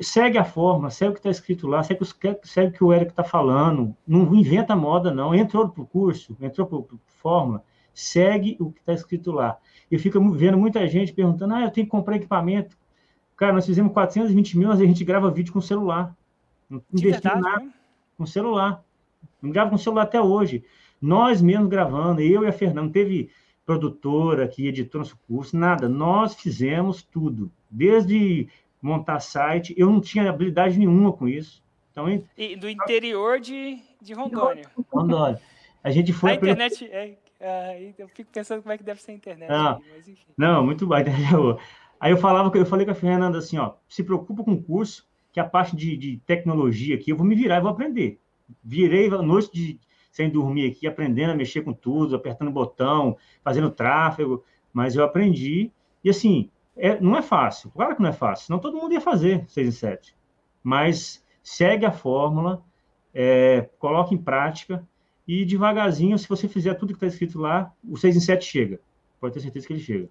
segue 0.00 0.38
a 0.38 0.44
forma, 0.44 0.90
segue 0.90 1.10
o 1.10 1.14
que 1.14 1.18
está 1.20 1.30
escrito 1.30 1.66
lá, 1.66 1.82
segue, 1.82 2.00
segue 2.44 2.68
o 2.68 2.72
que 2.72 2.84
o 2.84 2.92
Eric 2.92 3.10
está 3.10 3.24
falando, 3.24 3.96
não 4.06 4.34
inventa 4.34 4.76
moda, 4.76 5.12
não. 5.12 5.34
Entrou 5.34 5.68
para 5.68 5.82
o 5.82 5.86
curso, 5.86 6.36
entrou 6.40 6.66
para 6.66 6.78
a 6.78 6.98
fórmula, 7.18 7.64
segue 7.92 8.56
o 8.60 8.70
que 8.70 8.80
está 8.80 8.92
escrito 8.92 9.32
lá. 9.32 9.58
Eu 9.90 9.98
fico 9.98 10.20
vendo 10.30 10.56
muita 10.56 10.86
gente 10.86 11.12
perguntando, 11.12 11.54
ah, 11.54 11.62
eu 11.62 11.70
tenho 11.70 11.86
que 11.86 11.90
comprar 11.90 12.16
equipamento. 12.16 12.76
Cara, 13.36 13.52
nós 13.52 13.66
fizemos 13.66 13.92
420 13.92 14.58
mil, 14.58 14.68
mas 14.68 14.80
a 14.80 14.84
gente 14.84 15.04
grava 15.04 15.30
vídeo 15.30 15.52
com 15.52 15.60
celular. 15.60 16.16
Não 16.68 16.82
investimos 16.92 17.40
nada 17.40 17.64
né? 17.64 17.72
com 18.16 18.26
celular. 18.26 18.84
Não 19.42 19.50
grava 19.50 19.70
com 19.70 19.78
celular 19.78 20.02
até 20.02 20.20
hoje. 20.20 20.64
Nós 21.00 21.42
mesmos 21.42 21.68
gravando, 21.68 22.20
eu 22.20 22.44
e 22.44 22.46
a 22.46 22.52
Fernanda, 22.52 22.92
teve 22.92 23.30
produtora 23.64 24.46
que 24.46 24.66
editou 24.66 25.00
nosso 25.00 25.18
curso, 25.26 25.56
nada. 25.56 25.88
Nós 25.88 26.34
fizemos 26.34 27.02
tudo. 27.02 27.50
Desde 27.70 28.48
montar 28.80 29.20
site. 29.20 29.74
Eu 29.76 29.90
não 29.90 30.00
tinha 30.00 30.28
habilidade 30.28 30.78
nenhuma 30.78 31.12
com 31.12 31.28
isso. 31.28 31.62
Então, 31.90 32.22
e 32.36 32.56
do 32.56 32.68
interior 32.68 33.40
de, 33.40 33.78
de 34.02 34.12
Rondônia. 34.12 34.70
Rondônia. 34.92 35.40
A 35.82 35.90
gente 35.90 36.12
foi. 36.12 36.32
A 36.32 36.34
internet. 36.34 36.84
É, 36.90 37.16
é, 37.40 37.92
eu 37.98 38.08
fico 38.08 38.30
pensando 38.30 38.62
como 38.62 38.72
é 38.72 38.78
que 38.78 38.84
deve 38.84 39.00
ser 39.00 39.12
a 39.12 39.14
internet. 39.14 39.50
Aí, 39.50 40.00
enfim. 40.00 40.32
não 40.36 40.64
muito 40.64 40.86
bem. 40.86 41.04
Aí 41.98 42.10
eu 42.10 42.18
falava 42.18 42.54
eu 42.56 42.66
falei 42.66 42.84
com 42.84 42.92
a 42.92 42.94
Fernanda 42.94 43.38
assim, 43.38 43.56
ó, 43.56 43.72
se 43.88 44.04
preocupa 44.04 44.44
com 44.44 44.52
o 44.52 44.62
curso, 44.62 45.08
que 45.32 45.40
a 45.40 45.44
parte 45.44 45.74
de, 45.74 45.96
de 45.96 46.18
tecnologia 46.26 46.94
aqui 46.94 47.10
eu 47.10 47.16
vou 47.16 47.26
me 47.26 47.34
virar 47.34 47.56
e 47.56 47.60
vou 47.60 47.70
aprender. 47.70 48.20
Virei 48.62 49.08
a 49.08 49.22
noite 49.22 49.50
de, 49.52 49.80
sem 50.10 50.28
dormir 50.30 50.70
aqui, 50.70 50.86
aprendendo 50.86 51.32
a 51.32 51.34
mexer 51.34 51.62
com 51.62 51.72
tudo, 51.72 52.14
apertando 52.14 52.50
botão, 52.50 53.16
fazendo 53.42 53.70
tráfego, 53.70 54.44
mas 54.72 54.94
eu 54.94 55.04
aprendi. 55.04 55.70
E 56.04 56.10
assim, 56.10 56.50
é, 56.76 57.00
não 57.00 57.16
é 57.16 57.22
fácil, 57.22 57.70
claro 57.70 57.96
que 57.96 58.02
não 58.02 58.10
é 58.10 58.12
fácil, 58.12 58.46
senão 58.46 58.58
todo 58.58 58.76
mundo 58.76 58.92
ia 58.92 59.00
fazer 59.00 59.44
6 59.48 59.68
em 59.68 59.70
7. 59.70 60.16
Mas 60.62 61.24
segue 61.42 61.86
a 61.86 61.92
fórmula, 61.92 62.62
é, 63.14 63.68
coloque 63.78 64.14
em 64.14 64.18
prática 64.18 64.86
e 65.26 65.44
devagarzinho, 65.44 66.18
se 66.18 66.28
você 66.28 66.46
fizer 66.46 66.74
tudo 66.74 66.88
que 66.88 66.96
está 66.96 67.06
escrito 67.06 67.38
lá, 67.38 67.72
o 67.88 67.96
6 67.96 68.16
em 68.16 68.20
7 68.20 68.44
chega. 68.44 68.80
Pode 69.20 69.34
ter 69.34 69.40
certeza 69.40 69.66
que 69.66 69.72
ele 69.72 69.80
chega. 69.80 70.08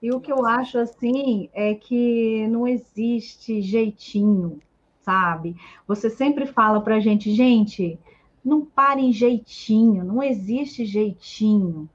E 0.00 0.12
o 0.12 0.20
que 0.20 0.32
eu 0.32 0.46
acho 0.46 0.78
assim 0.78 1.48
é 1.52 1.74
que 1.74 2.46
não 2.48 2.66
existe 2.66 3.60
jeitinho, 3.60 4.60
sabe? 5.00 5.56
Você 5.86 6.08
sempre 6.08 6.46
fala 6.46 6.80
pra 6.80 7.00
gente, 7.00 7.34
gente, 7.34 7.98
não 8.44 8.64
pare 8.64 9.02
em 9.02 9.12
jeitinho, 9.12 10.04
não 10.04 10.22
existe 10.22 10.84
jeitinho. 10.84 11.88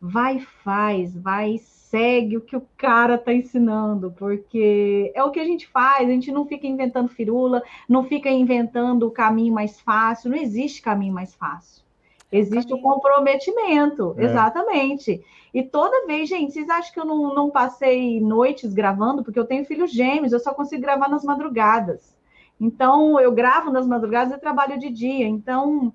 Vai, 0.00 0.40
faz, 0.40 1.14
vai, 1.14 1.60
segue 1.90 2.36
o 2.36 2.40
que 2.40 2.56
o 2.56 2.66
cara 2.76 3.16
está 3.16 3.34
ensinando, 3.34 4.12
porque 4.16 5.10
é 5.12 5.24
o 5.24 5.30
que 5.30 5.40
a 5.40 5.44
gente 5.44 5.66
faz, 5.66 6.08
a 6.08 6.12
gente 6.12 6.30
não 6.30 6.46
fica 6.46 6.66
inventando 6.66 7.08
firula, 7.08 7.62
não 7.88 8.04
fica 8.04 8.30
inventando 8.30 9.08
o 9.08 9.10
caminho 9.10 9.52
mais 9.52 9.80
fácil, 9.80 10.30
não 10.30 10.38
existe 10.38 10.80
caminho 10.80 11.12
mais 11.12 11.34
fácil. 11.34 11.82
É 12.30 12.38
existe 12.38 12.72
o, 12.72 12.76
o 12.76 12.80
comprometimento, 12.80 14.14
é. 14.16 14.24
exatamente. 14.24 15.20
E 15.52 15.64
toda 15.64 16.06
vez, 16.06 16.28
gente, 16.28 16.52
vocês 16.52 16.70
acham 16.70 16.92
que 16.92 17.00
eu 17.00 17.04
não, 17.04 17.34
não 17.34 17.50
passei 17.50 18.20
noites 18.20 18.72
gravando? 18.72 19.24
Porque 19.24 19.38
eu 19.38 19.44
tenho 19.44 19.64
filhos 19.64 19.90
gêmeos, 19.90 20.32
eu 20.32 20.38
só 20.38 20.54
consigo 20.54 20.82
gravar 20.82 21.08
nas 21.08 21.24
madrugadas. 21.24 22.16
Então, 22.60 23.18
eu 23.18 23.32
gravo 23.32 23.68
nas 23.72 23.86
madrugadas 23.86 24.32
e 24.32 24.40
trabalho 24.40 24.78
de 24.78 24.90
dia. 24.90 25.26
Então, 25.26 25.92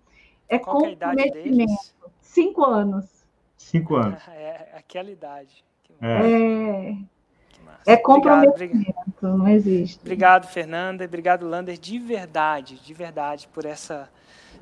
é 0.50 0.60
Qual 0.60 0.78
comprometimento. 0.78 1.72
É 1.72 2.10
Cinco 2.20 2.66
anos. 2.66 3.26
Cinco 3.56 3.96
anos. 3.96 4.22
É 4.28 4.78
aquela 4.78 5.10
idade. 5.10 5.64
É, 6.02 6.96
é 7.86 7.98
comprometimento, 7.98 8.90
obrigado, 8.90 9.38
não 9.38 9.48
existe. 9.48 10.00
Obrigado, 10.00 10.48
Fernanda, 10.48 11.06
obrigado, 11.06 11.48
Lander, 11.48 11.78
de 11.78 12.00
verdade, 12.00 12.80
de 12.80 12.94
verdade, 12.94 13.48
por 13.54 13.66
essa, 13.66 14.10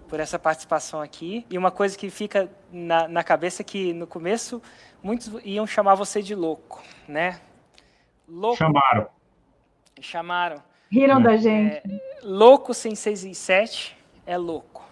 por 0.10 0.19
essa 0.19 0.38
participação 0.38 1.02
aqui. 1.02 1.46
E 1.50 1.58
uma 1.58 1.72
coisa 1.72 1.98
que 1.98 2.10
fica 2.10 2.50
na, 2.72 3.08
na 3.08 3.24
cabeça 3.24 3.62
é 3.62 3.65
que 3.65 3.93
no 3.93 4.06
começo 4.06 4.62
muitos 5.02 5.32
iam 5.43 5.65
chamar 5.65 5.96
você 5.96 6.22
de 6.22 6.36
louco, 6.36 6.84
né? 7.08 7.39
Louco. 8.28 8.58
Chamaram. 8.58 9.08
Chamaram. 10.02 10.63
Riram 10.91 11.19
é. 11.19 11.24
da 11.24 11.38
gente. 11.38 11.76
É, 11.76 12.00
louco 12.22 12.74
sem 12.74 12.93
seis 12.93 13.24
em 13.24 13.34
sete 13.34 13.98
é 14.26 14.38
louco. 14.38 14.84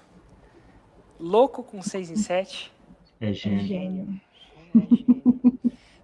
Louco 1.19 1.63
com 1.63 1.81
seis 1.81 2.09
em 2.09 2.15
sete 2.15 2.71
é 3.19 3.31
gênio. 3.31 3.59
É 3.59 3.63
gênio. 3.63 4.21
É 4.73 4.79
gênio. 4.79 5.00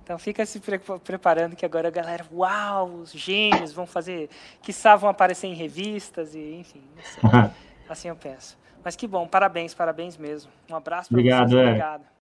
Então 0.08 0.17
fica 0.17 0.46
se 0.46 0.62
pre 0.62 0.80
preparando 1.04 1.54
que 1.54 1.65
agora 1.65 1.89
a 1.89 1.91
galera, 1.91 2.26
uau, 2.32 2.88
os 2.88 3.12
gênios 3.12 3.74
vão 3.74 3.86
fazer, 3.86 4.30
que 4.62 4.72
vão 4.96 5.10
aparecer 5.10 5.48
em 5.48 5.54
revistas 5.54 6.34
e 6.34 6.56
enfim, 6.62 6.82
assim 7.89 8.08
eu 8.08 8.15
penso. 8.15 8.58
Mas 8.86 8.96
que 8.96 9.06
bom, 9.06 9.28
parabéns, 9.28 9.74
parabéns 9.74 10.15
mesmo. 10.15 10.50
Um 10.70 10.78
abraço 10.78 11.10
para 11.10 11.22
vocês. 11.22 11.52
É. 11.52 11.62
Obrigado. 11.62 12.08